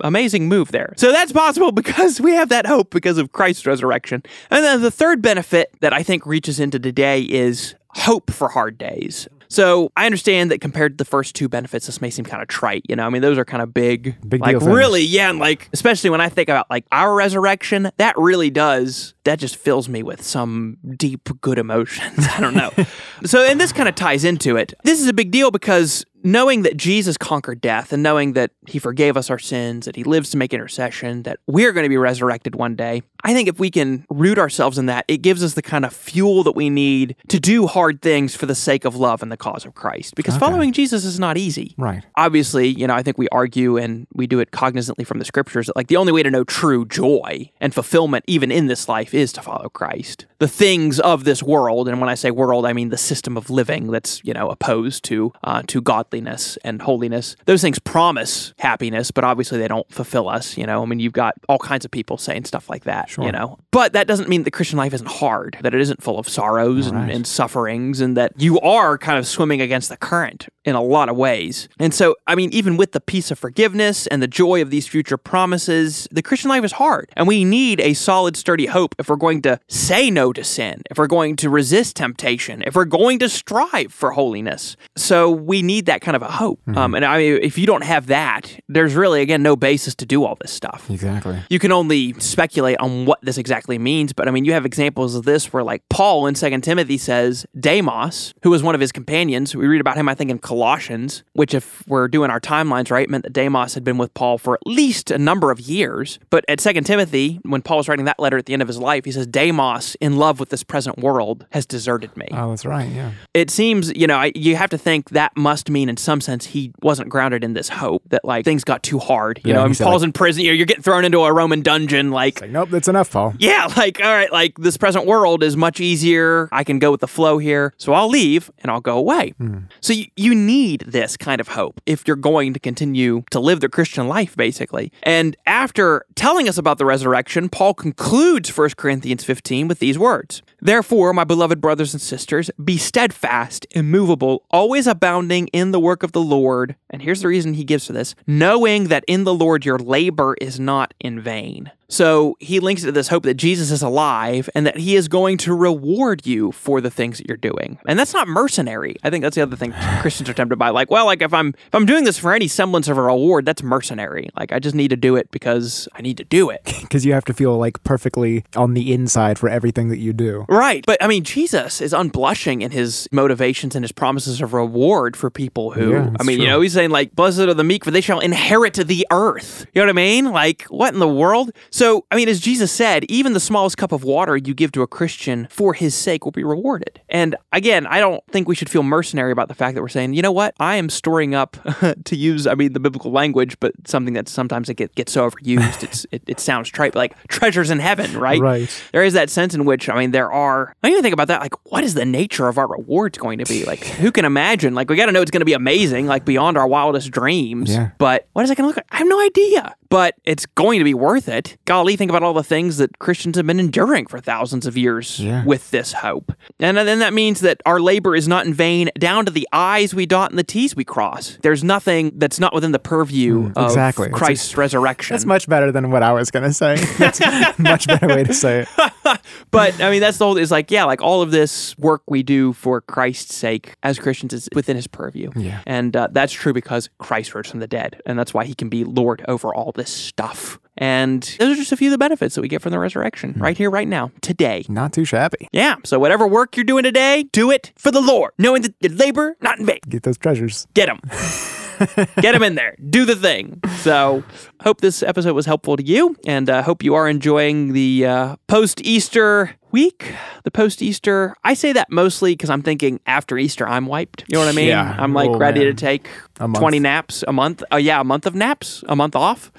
amazing 0.00 0.48
move 0.48 0.72
there. 0.72 0.94
So 0.96 1.12
that's 1.12 1.32
possible 1.32 1.72
because 1.72 2.20
we 2.20 2.32
have 2.32 2.48
that 2.48 2.66
hope 2.66 2.90
because 2.90 3.18
of 3.18 3.32
Christ's 3.32 3.66
resurrection. 3.66 4.22
And 4.50 4.64
then 4.64 4.82
the 4.82 4.90
third 4.90 5.22
benefit 5.22 5.72
that 5.80 5.92
I 5.92 6.02
think 6.02 6.26
reaches 6.26 6.60
into 6.60 6.78
today 6.78 7.22
is 7.22 7.74
hope 7.90 8.30
for 8.30 8.48
hard 8.48 8.78
days. 8.78 9.28
So 9.48 9.90
I 9.96 10.06
understand 10.06 10.50
that 10.50 10.60
compared 10.60 10.92
to 10.92 10.96
the 11.04 11.08
first 11.08 11.34
two 11.34 11.48
benefits, 11.48 11.86
this 11.86 12.00
may 12.00 12.10
seem 12.10 12.24
kind 12.24 12.42
of 12.42 12.48
trite. 12.48 12.84
You 12.88 12.96
know, 12.96 13.06
I 13.06 13.10
mean, 13.10 13.22
those 13.22 13.38
are 13.38 13.44
kind 13.44 13.62
of 13.62 13.72
big, 13.72 14.16
Big 14.28 14.40
like 14.40 14.50
deal 14.50 14.60
things. 14.60 14.72
really, 14.74 15.02
yeah, 15.02 15.30
and 15.30 15.38
like 15.38 15.68
especially 15.72 16.10
when 16.10 16.20
I 16.20 16.28
think 16.28 16.48
about 16.48 16.68
like 16.70 16.84
our 16.92 17.14
resurrection, 17.14 17.90
that 17.96 18.16
really 18.18 18.50
does 18.50 19.14
that 19.28 19.38
just 19.38 19.56
fills 19.56 19.90
me 19.90 20.02
with 20.02 20.22
some 20.22 20.78
deep 20.96 21.28
good 21.42 21.58
emotions. 21.58 22.26
I 22.30 22.40
don't 22.40 22.54
know. 22.54 22.72
so, 23.24 23.44
and 23.44 23.60
this 23.60 23.72
kind 23.72 23.88
of 23.88 23.94
ties 23.94 24.24
into 24.24 24.56
it. 24.56 24.72
This 24.84 25.02
is 25.02 25.06
a 25.06 25.12
big 25.12 25.30
deal 25.30 25.50
because 25.50 26.06
knowing 26.24 26.62
that 26.62 26.78
Jesus 26.78 27.18
conquered 27.18 27.60
death 27.60 27.92
and 27.92 28.02
knowing 28.02 28.32
that 28.32 28.50
he 28.66 28.78
forgave 28.78 29.18
us 29.18 29.28
our 29.28 29.38
sins, 29.38 29.84
that 29.84 29.96
he 29.96 30.02
lives 30.02 30.30
to 30.30 30.38
make 30.38 30.54
intercession, 30.54 31.24
that 31.24 31.38
we're 31.46 31.72
going 31.72 31.84
to 31.84 31.90
be 31.90 31.96
resurrected 31.98 32.54
one 32.54 32.74
day, 32.74 33.02
I 33.22 33.34
think 33.34 33.48
if 33.48 33.60
we 33.60 33.70
can 33.70 34.06
root 34.10 34.38
ourselves 34.38 34.78
in 34.78 34.86
that, 34.86 35.04
it 35.08 35.18
gives 35.18 35.44
us 35.44 35.54
the 35.54 35.62
kind 35.62 35.84
of 35.84 35.92
fuel 35.92 36.42
that 36.44 36.56
we 36.56 36.70
need 36.70 37.14
to 37.28 37.38
do 37.38 37.66
hard 37.66 38.00
things 38.00 38.34
for 38.34 38.46
the 38.46 38.54
sake 38.54 38.86
of 38.86 38.96
love 38.96 39.22
and 39.22 39.30
the 39.30 39.36
cause 39.38 39.64
of 39.64 39.74
Christ. 39.74 40.14
Because 40.14 40.36
following 40.36 40.72
Jesus 40.72 41.04
is 41.04 41.18
not 41.18 41.36
easy. 41.36 41.74
Right. 41.78 42.02
Obviously, 42.16 42.68
you 42.68 42.86
know, 42.86 42.94
I 42.94 43.02
think 43.02 43.18
we 43.18 43.28
argue 43.30 43.76
and 43.76 44.06
we 44.12 44.26
do 44.26 44.40
it 44.40 44.50
cognizantly 44.50 45.06
from 45.06 45.18
the 45.18 45.24
scriptures 45.24 45.66
that 45.66 45.76
like 45.76 45.88
the 45.88 45.96
only 45.96 46.12
way 46.12 46.22
to 46.22 46.30
know 46.30 46.44
true 46.44 46.84
joy 46.84 47.50
and 47.60 47.74
fulfillment 47.74 48.24
even 48.26 48.50
in 48.50 48.66
this 48.66 48.88
life 48.88 49.14
is 49.14 49.32
to 49.34 49.42
follow 49.42 49.68
Christ. 49.68 50.26
The 50.38 50.48
things 50.48 51.00
of 51.00 51.24
this 51.24 51.42
world, 51.42 51.88
and 51.88 52.00
when 52.00 52.08
I 52.08 52.14
say 52.14 52.30
world, 52.30 52.66
I 52.66 52.72
mean 52.72 52.90
the 52.90 52.98
system 52.98 53.36
of 53.36 53.50
living 53.50 53.90
that's, 53.90 54.20
you 54.24 54.32
know, 54.34 54.48
opposed 54.50 55.04
to 55.04 55.32
uh, 55.44 55.62
to 55.68 55.80
godliness 55.80 56.56
and 56.64 56.82
holiness. 56.82 57.36
Those 57.46 57.62
things 57.62 57.78
promise 57.78 58.54
happiness, 58.58 59.10
but 59.10 59.24
obviously 59.24 59.58
they 59.58 59.68
don't 59.68 59.90
fulfill 59.92 60.28
us, 60.28 60.56
you 60.56 60.66
know. 60.66 60.82
I 60.82 60.86
mean, 60.86 61.00
you've 61.00 61.12
got 61.12 61.34
all 61.48 61.58
kinds 61.58 61.84
of 61.84 61.90
people 61.90 62.18
saying 62.18 62.44
stuff 62.44 62.68
like 62.70 62.84
that, 62.84 63.16
you 63.16 63.32
know. 63.32 63.58
But 63.70 63.92
that 63.92 64.06
doesn't 64.06 64.28
mean 64.28 64.44
the 64.44 64.50
Christian 64.50 64.78
life 64.78 64.94
isn't 64.94 65.08
hard, 65.08 65.58
that 65.62 65.74
it 65.74 65.80
isn't 65.80 66.02
full 66.02 66.18
of 66.18 66.28
sorrows 66.28 66.86
and, 66.86 67.10
and 67.10 67.26
sufferings, 67.26 68.00
and 68.00 68.16
that 68.16 68.32
you 68.36 68.58
are 68.60 68.98
kind 68.98 69.18
of 69.18 69.26
swimming 69.28 69.60
against 69.60 69.88
the 69.88 69.96
current 69.96 70.48
in 70.64 70.74
a 70.74 70.82
lot 70.82 71.08
of 71.08 71.16
ways. 71.16 71.68
And 71.78 71.94
so, 71.94 72.16
I 72.26 72.34
mean, 72.34 72.50
even 72.52 72.76
with 72.76 72.92
the 72.92 73.00
peace 73.00 73.30
of 73.30 73.38
forgiveness 73.38 74.06
and 74.06 74.22
the 74.22 74.28
joy 74.28 74.60
of 74.60 74.70
these 74.70 74.86
future 74.86 75.16
promises, 75.16 76.06
the 76.10 76.22
Christian 76.22 76.50
life 76.50 76.64
is 76.64 76.72
hard. 76.72 77.10
And 77.14 77.26
we 77.26 77.44
need 77.44 77.80
a 77.80 77.94
solid, 77.94 78.36
sturdy 78.36 78.66
hope 78.66 78.94
if 78.98 79.08
we're 79.08 79.16
going 79.16 79.42
to 79.42 79.58
say 79.68 80.10
no 80.10 80.32
to 80.32 80.44
sin, 80.44 80.82
if 80.90 80.98
we're 80.98 81.06
going 81.06 81.36
to 81.36 81.50
resist 81.50 81.96
temptation, 81.96 82.62
if 82.66 82.74
we're 82.74 82.84
going 82.84 83.18
to 83.20 83.28
strive 83.28 83.92
for 83.92 84.12
holiness. 84.12 84.76
So 84.96 85.30
we 85.30 85.62
need 85.62 85.86
that 85.86 86.00
kind 86.00 86.16
of 86.16 86.22
a 86.22 86.30
hope. 86.30 86.60
Um, 86.76 86.94
and 86.94 87.04
I 87.04 87.18
mean, 87.18 87.38
if 87.42 87.56
you 87.56 87.66
don't 87.66 87.84
have 87.84 88.06
that, 88.06 88.60
there's 88.68 88.94
really, 88.94 89.22
again, 89.22 89.42
no 89.42 89.56
basis 89.56 89.94
to 89.96 90.06
do 90.06 90.24
all 90.24 90.36
this 90.40 90.52
stuff. 90.52 90.90
Exactly. 90.90 91.38
You 91.48 91.58
can 91.58 91.72
only 91.72 92.12
speculate 92.20 92.78
on 92.78 93.06
what 93.06 93.20
this 93.22 93.38
exactly 93.38 93.78
means, 93.78 94.12
but 94.12 94.28
I 94.28 94.30
mean, 94.30 94.44
you 94.44 94.52
have 94.52 94.66
examples 94.66 95.14
of 95.14 95.24
this 95.24 95.52
where, 95.52 95.62
like, 95.62 95.82
Paul 95.88 96.26
in 96.26 96.34
2 96.34 96.60
Timothy 96.60 96.98
says, 96.98 97.46
Demas, 97.58 98.34
who 98.42 98.50
was 98.50 98.62
one 98.62 98.74
of 98.74 98.80
his 98.80 98.92
companions, 98.92 99.08
we 99.26 99.66
read 99.66 99.80
about 99.80 99.96
him, 99.96 100.08
I 100.08 100.14
think, 100.14 100.30
in 100.30 100.38
Colossians, 100.38 101.22
which, 101.32 101.54
if 101.54 101.86
we're 101.88 102.08
doing 102.08 102.30
our 102.30 102.40
timelines 102.40 102.90
right, 102.90 103.08
meant 103.08 103.24
that 103.24 103.32
Demas 103.32 103.74
had 103.74 103.84
been 103.84 103.98
with 103.98 104.12
Paul 104.14 104.38
for 104.38 104.54
at 104.54 104.60
least 104.66 105.10
a 105.10 105.18
number 105.18 105.50
of 105.50 105.60
years. 105.60 106.18
But 106.30 106.44
at 106.48 106.58
2 106.58 106.72
Timothy, 106.82 107.40
when 107.44 107.62
Paul 107.62 107.78
was 107.78 107.88
writing 107.88 108.04
that 108.06 108.18
letter 108.18 108.36
at 108.38 108.46
the 108.46 108.52
end 108.52 108.62
of 108.62 108.68
his 108.68 108.78
life, 108.78 109.04
he 109.04 109.12
says, 109.12 109.26
Demas, 109.26 109.96
in 110.00 110.16
love 110.16 110.38
with 110.40 110.50
this 110.50 110.62
present 110.62 110.98
world, 110.98 111.46
has 111.50 111.66
deserted 111.66 112.16
me 112.16 112.28
Oh, 112.32 112.50
that's 112.50 112.64
right. 112.66 112.88
Yeah. 112.90 113.12
it 113.34 113.50
seems 113.50 113.92
you 113.96 114.06
know 114.06 114.16
I, 114.16 114.32
you 114.34 114.56
have 114.56 114.70
to 114.70 114.78
think 114.78 115.10
that 115.10 115.36
must 115.36 115.70
mean 115.70 115.88
in 115.88 115.96
some 115.96 116.20
sense 116.20 116.46
he 116.46 116.72
wasn't 116.82 117.08
grounded 117.08 117.42
in 117.44 117.52
this 117.54 117.68
hope 117.68 118.02
that 118.10 118.24
like 118.24 118.44
things 118.44 118.64
got 118.64 118.82
too 118.82 118.98
hard 118.98 119.40
you 119.44 119.50
Yeah, 119.50 119.54
know 119.56 119.62
I 119.62 119.66
mean, 119.66 119.74
paul's 119.74 120.02
like- 120.02 120.08
in 120.08 120.12
prison 120.12 120.44
you 120.44 120.50
know, 120.50 120.54
you're 120.54 120.66
getting 120.66 120.82
thrown 120.82 121.04
into 121.04 121.20
a 121.20 121.32
roman 121.32 121.62
dungeon 121.62 122.10
like 122.10 122.40
Like, 122.40 122.50
nope, 122.50 122.68
that's 122.70 122.88
enough, 122.88 123.10
Paul. 123.10 123.34
yeah 123.38 123.68
like 123.76 124.00
all 124.02 124.10
right 124.12 124.30
like 124.32 124.56
this 124.58 124.76
present 124.76 125.06
world 125.06 125.42
is 125.42 125.56
much 125.56 125.80
easier 125.80 126.48
i 126.52 126.64
can 126.64 126.78
go 126.78 126.90
with 126.90 127.00
the 127.00 127.08
flow 127.08 127.38
here 127.38 127.72
so 127.78 127.92
i'll 127.92 128.08
leave 128.08 128.50
and 128.58 128.70
i'll 128.70 128.80
go 128.80 128.96
away 128.98 129.07
Hmm. 129.08 129.58
so 129.80 129.92
you, 129.92 130.06
you 130.16 130.34
need 130.34 130.84
this 130.86 131.16
kind 131.16 131.40
of 131.40 131.48
hope 131.48 131.80
if 131.86 132.06
you're 132.06 132.16
going 132.16 132.52
to 132.54 132.60
continue 132.60 133.24
to 133.30 133.40
live 133.40 133.60
the 133.60 133.68
christian 133.68 134.08
life 134.08 134.36
basically 134.36 134.92
and 135.02 135.36
after 135.46 136.04
telling 136.14 136.48
us 136.48 136.58
about 136.58 136.78
the 136.78 136.84
resurrection 136.84 137.48
paul 137.48 137.74
concludes 137.74 138.56
1 138.56 138.70
corinthians 138.76 139.24
15 139.24 139.68
with 139.68 139.78
these 139.78 139.98
words 139.98 140.42
Therefore, 140.60 141.12
my 141.12 141.22
beloved 141.22 141.60
brothers 141.60 141.94
and 141.94 142.00
sisters, 142.00 142.50
be 142.62 142.78
steadfast, 142.78 143.64
immovable, 143.70 144.44
always 144.50 144.88
abounding 144.88 145.46
in 145.48 145.70
the 145.70 145.78
work 145.78 146.02
of 146.02 146.10
the 146.10 146.20
Lord. 146.20 146.74
And 146.90 147.00
here's 147.00 147.22
the 147.22 147.28
reason 147.28 147.54
he 147.54 147.64
gives 147.64 147.86
for 147.86 147.92
this 147.92 148.16
knowing 148.26 148.88
that 148.88 149.04
in 149.06 149.22
the 149.24 149.34
Lord 149.34 149.64
your 149.64 149.78
labor 149.78 150.36
is 150.40 150.58
not 150.58 150.94
in 150.98 151.20
vain. 151.20 151.70
So 151.88 152.36
he 152.38 152.60
links 152.60 152.82
it 152.82 152.86
to 152.86 152.92
this 152.92 153.08
hope 153.08 153.22
that 153.22 153.34
Jesus 153.34 153.70
is 153.70 153.82
alive 153.82 154.50
and 154.54 154.66
that 154.66 154.76
he 154.76 154.94
is 154.94 155.08
going 155.08 155.38
to 155.38 155.54
reward 155.54 156.26
you 156.26 156.52
for 156.52 156.80
the 156.80 156.90
things 156.90 157.18
that 157.18 157.26
you're 157.26 157.36
doing. 157.36 157.78
And 157.86 157.98
that's 157.98 158.12
not 158.12 158.28
mercenary. 158.28 158.96
I 159.02 159.10
think 159.10 159.22
that's 159.22 159.34
the 159.34 159.42
other 159.42 159.56
thing 159.56 159.72
Christians 160.00 160.28
are 160.28 160.34
tempted 160.34 160.58
by. 160.58 160.68
Like, 160.68 160.90
well, 160.90 161.06
like 161.06 161.22
if 161.22 161.32
I'm 161.32 161.48
if 161.48 161.74
I'm 161.74 161.86
doing 161.86 162.04
this 162.04 162.18
for 162.18 162.34
any 162.34 162.46
semblance 162.46 162.88
of 162.88 162.98
a 162.98 163.02
reward, 163.02 163.46
that's 163.46 163.62
mercenary. 163.62 164.28
Like 164.36 164.52
I 164.52 164.58
just 164.58 164.74
need 164.74 164.88
to 164.88 164.96
do 164.96 165.16
it 165.16 165.30
because 165.30 165.88
I 165.94 166.02
need 166.02 166.18
to 166.18 166.24
do 166.24 166.50
it. 166.50 166.62
Because 166.88 167.04
you 167.04 167.12
have 167.12 167.24
to 167.26 167.34
feel 167.34 167.58
like 167.58 167.82
perfectly 167.84 168.44
on 168.56 168.72
the 168.72 168.94
inside 168.94 169.38
for 169.38 169.46
everything 169.46 169.90
that 169.90 169.98
you 169.98 170.14
do. 170.14 170.46
Right. 170.48 170.86
But 170.86 171.02
I 171.02 171.06
mean, 171.06 171.22
Jesus 171.22 171.82
is 171.82 171.92
unblushing 171.92 172.62
in 172.62 172.70
his 172.70 173.06
motivations 173.12 173.74
and 173.76 173.84
his 173.84 173.92
promises 173.92 174.40
of 174.40 174.54
reward 174.54 175.14
for 175.14 175.28
people 175.28 175.72
who, 175.72 175.90
Yeah, 175.92 176.10
I 176.18 176.22
mean, 176.22 176.40
you 176.40 176.46
know, 176.46 176.62
he's 176.62 176.72
saying, 176.72 176.88
like, 176.88 177.14
blessed 177.14 177.40
are 177.40 177.52
the 177.52 177.62
meek, 177.62 177.84
for 177.84 177.90
they 177.90 178.00
shall 178.00 178.20
inherit 178.20 178.74
the 178.74 179.06
earth. 179.10 179.66
You 179.74 179.82
know 179.82 179.86
what 179.86 179.90
I 179.90 179.92
mean? 179.92 180.32
Like, 180.32 180.62
what 180.70 180.94
in 180.94 180.98
the 180.98 181.08
world? 181.08 181.50
So, 181.78 182.04
I 182.10 182.16
mean, 182.16 182.28
as 182.28 182.40
Jesus 182.40 182.72
said, 182.72 183.04
even 183.08 183.34
the 183.34 183.38
smallest 183.40 183.76
cup 183.76 183.92
of 183.92 184.02
water 184.02 184.36
you 184.36 184.52
give 184.52 184.72
to 184.72 184.82
a 184.82 184.88
Christian 184.88 185.46
for 185.48 185.74
his 185.74 185.94
sake 185.94 186.24
will 186.24 186.32
be 186.32 186.42
rewarded. 186.42 187.00
And 187.08 187.36
again, 187.52 187.86
I 187.86 188.00
don't 188.00 188.20
think 188.32 188.48
we 188.48 188.56
should 188.56 188.68
feel 188.68 188.82
mercenary 188.82 189.30
about 189.30 189.46
the 189.46 189.54
fact 189.54 189.76
that 189.76 189.80
we're 189.82 189.86
saying, 189.88 190.14
you 190.14 190.20
know 190.20 190.32
what? 190.32 190.54
I 190.58 190.74
am 190.74 190.88
storing 190.90 191.36
up, 191.36 191.56
to 192.04 192.16
use, 192.16 192.48
I 192.48 192.54
mean, 192.56 192.72
the 192.72 192.80
biblical 192.80 193.12
language, 193.12 193.60
but 193.60 193.74
something 193.86 194.14
that 194.14 194.28
sometimes 194.28 194.68
it 194.68 194.74
get, 194.74 194.92
gets 194.96 195.12
so 195.12 195.30
overused, 195.30 195.84
it's, 195.84 196.04
it, 196.10 196.22
it 196.26 196.40
sounds 196.40 196.68
trite, 196.68 196.96
like 196.96 197.14
treasures 197.28 197.70
in 197.70 197.78
heaven, 197.78 198.16
right? 198.18 198.40
Right. 198.40 198.84
there 198.90 199.04
is 199.04 199.12
that 199.12 199.30
sense 199.30 199.54
in 199.54 199.64
which 199.64 199.88
I 199.88 199.96
mean 199.96 200.10
there 200.10 200.32
are 200.32 200.74
I 200.82 200.88
even 200.88 201.02
think 201.02 201.12
about 201.12 201.28
that 201.28 201.40
like 201.40 201.54
what 201.70 201.84
is 201.84 201.94
the 201.94 202.04
nature 202.04 202.48
of 202.48 202.58
our 202.58 202.66
rewards 202.66 203.18
going 203.18 203.38
to 203.38 203.44
be 203.44 203.64
like 203.64 203.84
who 203.84 204.10
can 204.10 204.24
imagine 204.24 204.74
like 204.74 204.90
we 204.90 204.96
got 204.96 205.06
to 205.06 205.12
know 205.12 205.22
it's 205.22 205.30
going 205.30 205.40
to 205.42 205.44
be 205.46 205.52
amazing 205.52 206.06
like 206.08 206.24
beyond 206.24 206.56
our 206.58 206.66
wildest 206.66 207.10
dreams 207.12 207.70
Yeah. 207.70 207.90
but 207.98 208.26
what 208.32 208.44
is 208.44 208.50
it 208.50 208.56
going 208.56 208.64
to 208.64 208.66
look 208.68 208.76
like 208.76 208.86
I 208.90 208.98
have 208.98 209.06
no 209.08 209.20
idea 209.20 209.74
but 209.90 210.14
it's 210.24 210.44
going 210.46 210.78
to 210.80 210.84
be 210.84 210.94
worth 210.94 211.28
it 211.28 211.56
golly 211.68 211.94
think 211.96 212.10
about 212.10 212.22
all 212.22 212.34
the 212.34 212.42
things 212.42 212.78
that 212.78 212.98
Christians 212.98 213.36
have 213.36 213.46
been 213.46 213.60
enduring 213.60 214.06
for 214.06 214.18
thousands 214.20 214.66
of 214.66 214.76
years 214.76 215.20
Yeah. 215.20 215.44
with 215.44 215.70
this 215.70 215.92
hope 215.92 216.32
and 216.58 216.76
then 216.76 216.98
that 217.00 217.12
means 217.12 217.40
that 217.40 217.60
our 217.66 217.78
labor 217.80 218.16
is 218.16 218.26
not 218.26 218.46
in 218.46 218.54
vain 218.54 218.90
down 218.98 219.24
to 219.26 219.30
the 219.30 219.46
I's 219.52 219.94
we 219.94 220.06
dot 220.06 220.30
and 220.30 220.38
the 220.38 220.44
T's 220.44 220.74
we 220.74 220.84
cross 220.84 221.36
there's 221.42 221.62
nothing 221.62 222.12
that's 222.16 222.40
not 222.40 222.54
within 222.54 222.72
the 222.72 222.78
purview 222.78 223.46
of 223.46 223.52
Mm, 223.54 223.64
exactly. 223.66 224.06
It's 224.08 224.16
a- 224.16 224.18
Christ's 224.18 224.56
resurrection 224.56 225.14
That's 225.14 225.26
much 225.26 225.48
better 225.48 225.70
than 225.70 225.90
what 225.90 226.02
I 226.02 226.12
was 226.12 226.30
going 226.30 226.44
to 226.44 226.52
say. 226.52 226.76
That's 226.98 227.20
a 227.20 227.54
much 227.58 227.86
better 227.86 228.06
way 228.08 228.24
to 228.24 228.32
say 228.34 228.60
it. 228.62 228.68
But 229.50 229.80
I 229.82 229.90
mean, 229.90 230.00
that's 230.00 230.18
the 230.18 230.24
whole 230.26 230.36
is 230.36 230.50
like, 230.50 230.70
yeah, 230.70 230.84
like 230.84 231.00
all 231.02 231.22
of 231.22 231.30
this 231.30 231.76
work 231.78 232.02
we 232.06 232.22
do 232.22 232.52
for 232.52 232.80
Christ's 232.82 233.34
sake 233.34 233.74
as 233.82 233.98
Christians 233.98 234.32
is 234.32 234.48
within 234.54 234.76
his 234.76 234.86
purview. 234.86 235.30
Yeah. 235.34 235.60
And 235.66 235.96
uh, 235.96 236.08
that's 236.12 236.32
true 236.32 236.52
because 236.52 236.88
Christ 236.98 237.34
rose 237.34 237.48
from 237.48 237.60
the 237.60 237.66
dead. 237.66 238.00
And 238.06 238.18
that's 238.18 238.32
why 238.34 238.44
he 238.44 238.54
can 238.54 238.68
be 238.68 238.84
Lord 238.84 239.24
over 239.28 239.54
all 239.54 239.72
this 239.72 239.90
stuff. 239.90 240.58
And 240.78 241.22
those 241.38 241.54
are 241.54 241.60
just 241.60 241.72
a 241.72 241.76
few 241.76 241.88
of 241.88 241.92
the 241.92 241.98
benefits 241.98 242.36
that 242.36 242.40
we 242.40 242.48
get 242.48 242.62
from 242.62 242.70
the 242.70 242.78
resurrection 242.78 243.34
right 243.36 243.56
here, 243.56 243.68
right 243.68 243.88
now, 243.88 244.12
today. 244.20 244.64
Not 244.68 244.92
too 244.92 245.04
shabby. 245.04 245.48
Yeah. 245.52 245.76
So 245.84 245.98
whatever 245.98 246.26
work 246.26 246.56
you're 246.56 246.64
doing 246.64 246.84
today, 246.84 247.24
do 247.32 247.50
it 247.50 247.72
for 247.76 247.90
the 247.90 248.00
Lord, 248.00 248.32
knowing 248.38 248.62
that 248.62 248.74
your 248.80 248.92
labor 248.92 249.36
not 249.42 249.58
in 249.58 249.66
vain. 249.66 249.80
Get 249.88 250.04
those 250.04 250.16
treasures. 250.16 250.66
Get 250.74 250.86
them. 250.86 251.00
Get 252.20 252.32
them 252.32 252.42
in 252.42 252.54
there. 252.54 252.76
Do 252.90 253.04
the 253.04 253.16
thing. 253.16 253.60
So, 253.80 254.24
hope 254.62 254.80
this 254.80 255.02
episode 255.02 255.34
was 255.34 255.46
helpful 255.46 255.76
to 255.76 255.82
you, 255.84 256.16
and 256.26 256.50
uh, 256.50 256.62
hope 256.62 256.82
you 256.82 256.94
are 256.94 257.08
enjoying 257.08 257.72
the 257.72 258.06
uh, 258.06 258.36
post 258.48 258.80
Easter 258.82 259.54
week. 259.72 260.14
The 260.44 260.50
post 260.50 260.82
Easter. 260.82 261.34
I 261.44 261.54
say 261.54 261.72
that 261.72 261.90
mostly 261.90 262.32
because 262.32 262.50
I'm 262.50 262.62
thinking 262.62 263.00
after 263.06 263.36
Easter, 263.38 263.66
I'm 263.68 263.86
wiped. 263.86 264.24
You 264.28 264.34
know 264.38 264.40
what 264.44 264.48
I 264.48 264.52
mean? 264.56 264.68
Yeah. 264.68 264.96
I'm 264.98 265.12
like 265.14 265.30
Oh, 265.30 265.36
ready 265.38 265.60
man. 265.60 265.68
to 265.68 265.74
take 265.74 266.08
20 266.38 266.78
naps 266.78 267.24
a 267.26 267.32
month. 267.32 267.62
Oh, 267.70 267.76
yeah, 267.76 268.00
a 268.00 268.04
month 268.04 268.26
of 268.26 268.34
naps, 268.34 268.82
a 268.88 268.96
month 268.96 269.14
off. 269.16 269.50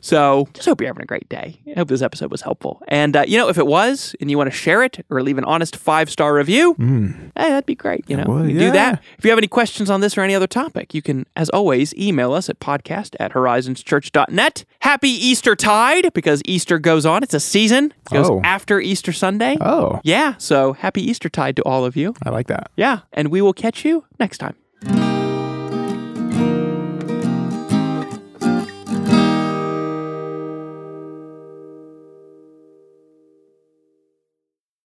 So, 0.00 0.48
just 0.54 0.66
hope 0.68 0.80
you're 0.80 0.88
having 0.88 1.02
a 1.02 1.06
great 1.06 1.28
day. 1.28 1.60
I 1.68 1.78
hope 1.78 1.88
this 1.88 2.02
episode 2.02 2.30
was 2.30 2.42
helpful. 2.42 2.82
And, 2.88 3.16
uh, 3.16 3.24
you 3.26 3.36
know, 3.36 3.48
if 3.48 3.58
it 3.58 3.66
was, 3.66 4.14
and 4.20 4.30
you 4.30 4.38
want 4.38 4.50
to 4.50 4.56
share 4.56 4.82
it 4.82 5.04
or 5.10 5.22
leave 5.22 5.38
an 5.38 5.44
honest 5.44 5.76
five 5.76 6.08
star 6.10 6.34
review, 6.34 6.74
hey, 6.78 7.30
that'd 7.36 7.66
be 7.66 7.74
great. 7.74 8.04
You 8.08 8.16
know, 8.16 8.42
You 8.44 8.58
do 8.58 8.70
that. 8.72 9.02
If 9.18 9.24
you 9.24 9.30
have 9.30 9.38
any 9.38 9.48
questions 9.48 9.90
on 9.90 10.00
this 10.00 10.16
or 10.16 10.22
any 10.22 10.34
other 10.34 10.46
topic, 10.46 10.94
you 10.94 11.02
can, 11.02 11.26
as 11.36 11.48
always, 11.50 11.92
email 11.94 12.32
us 12.32 12.48
at 12.48 12.58
podcast 12.60 13.14
at 13.20 13.32
horizonschurch.net. 13.32 14.64
Happy 14.80 15.08
Easter 15.10 15.54
tide 15.56 16.12
because 16.14 16.40
Easter 16.46 16.78
goes 16.78 17.04
on. 17.04 17.22
It's 17.22 17.34
a 17.34 17.40
season. 17.40 17.92
It 18.06 18.14
goes 18.14 18.30
Oh. 18.30 18.40
after 18.44 18.80
Easter 18.80 19.12
Sunday. 19.12 19.56
Oh, 19.60 20.00
Yeah. 20.04 20.34
So 20.38 20.72
happy 20.72 21.02
Easter 21.02 21.28
tide 21.28 21.56
to 21.56 21.62
all 21.64 21.84
of 21.84 21.96
you. 21.96 22.14
I 22.24 22.30
like 22.30 22.46
that. 22.48 22.70
Yeah. 22.76 23.00
And 23.12 23.28
we 23.28 23.40
will 23.42 23.52
catch 23.54 23.84
you 23.84 24.04
next 24.18 24.38
time. 24.38 24.56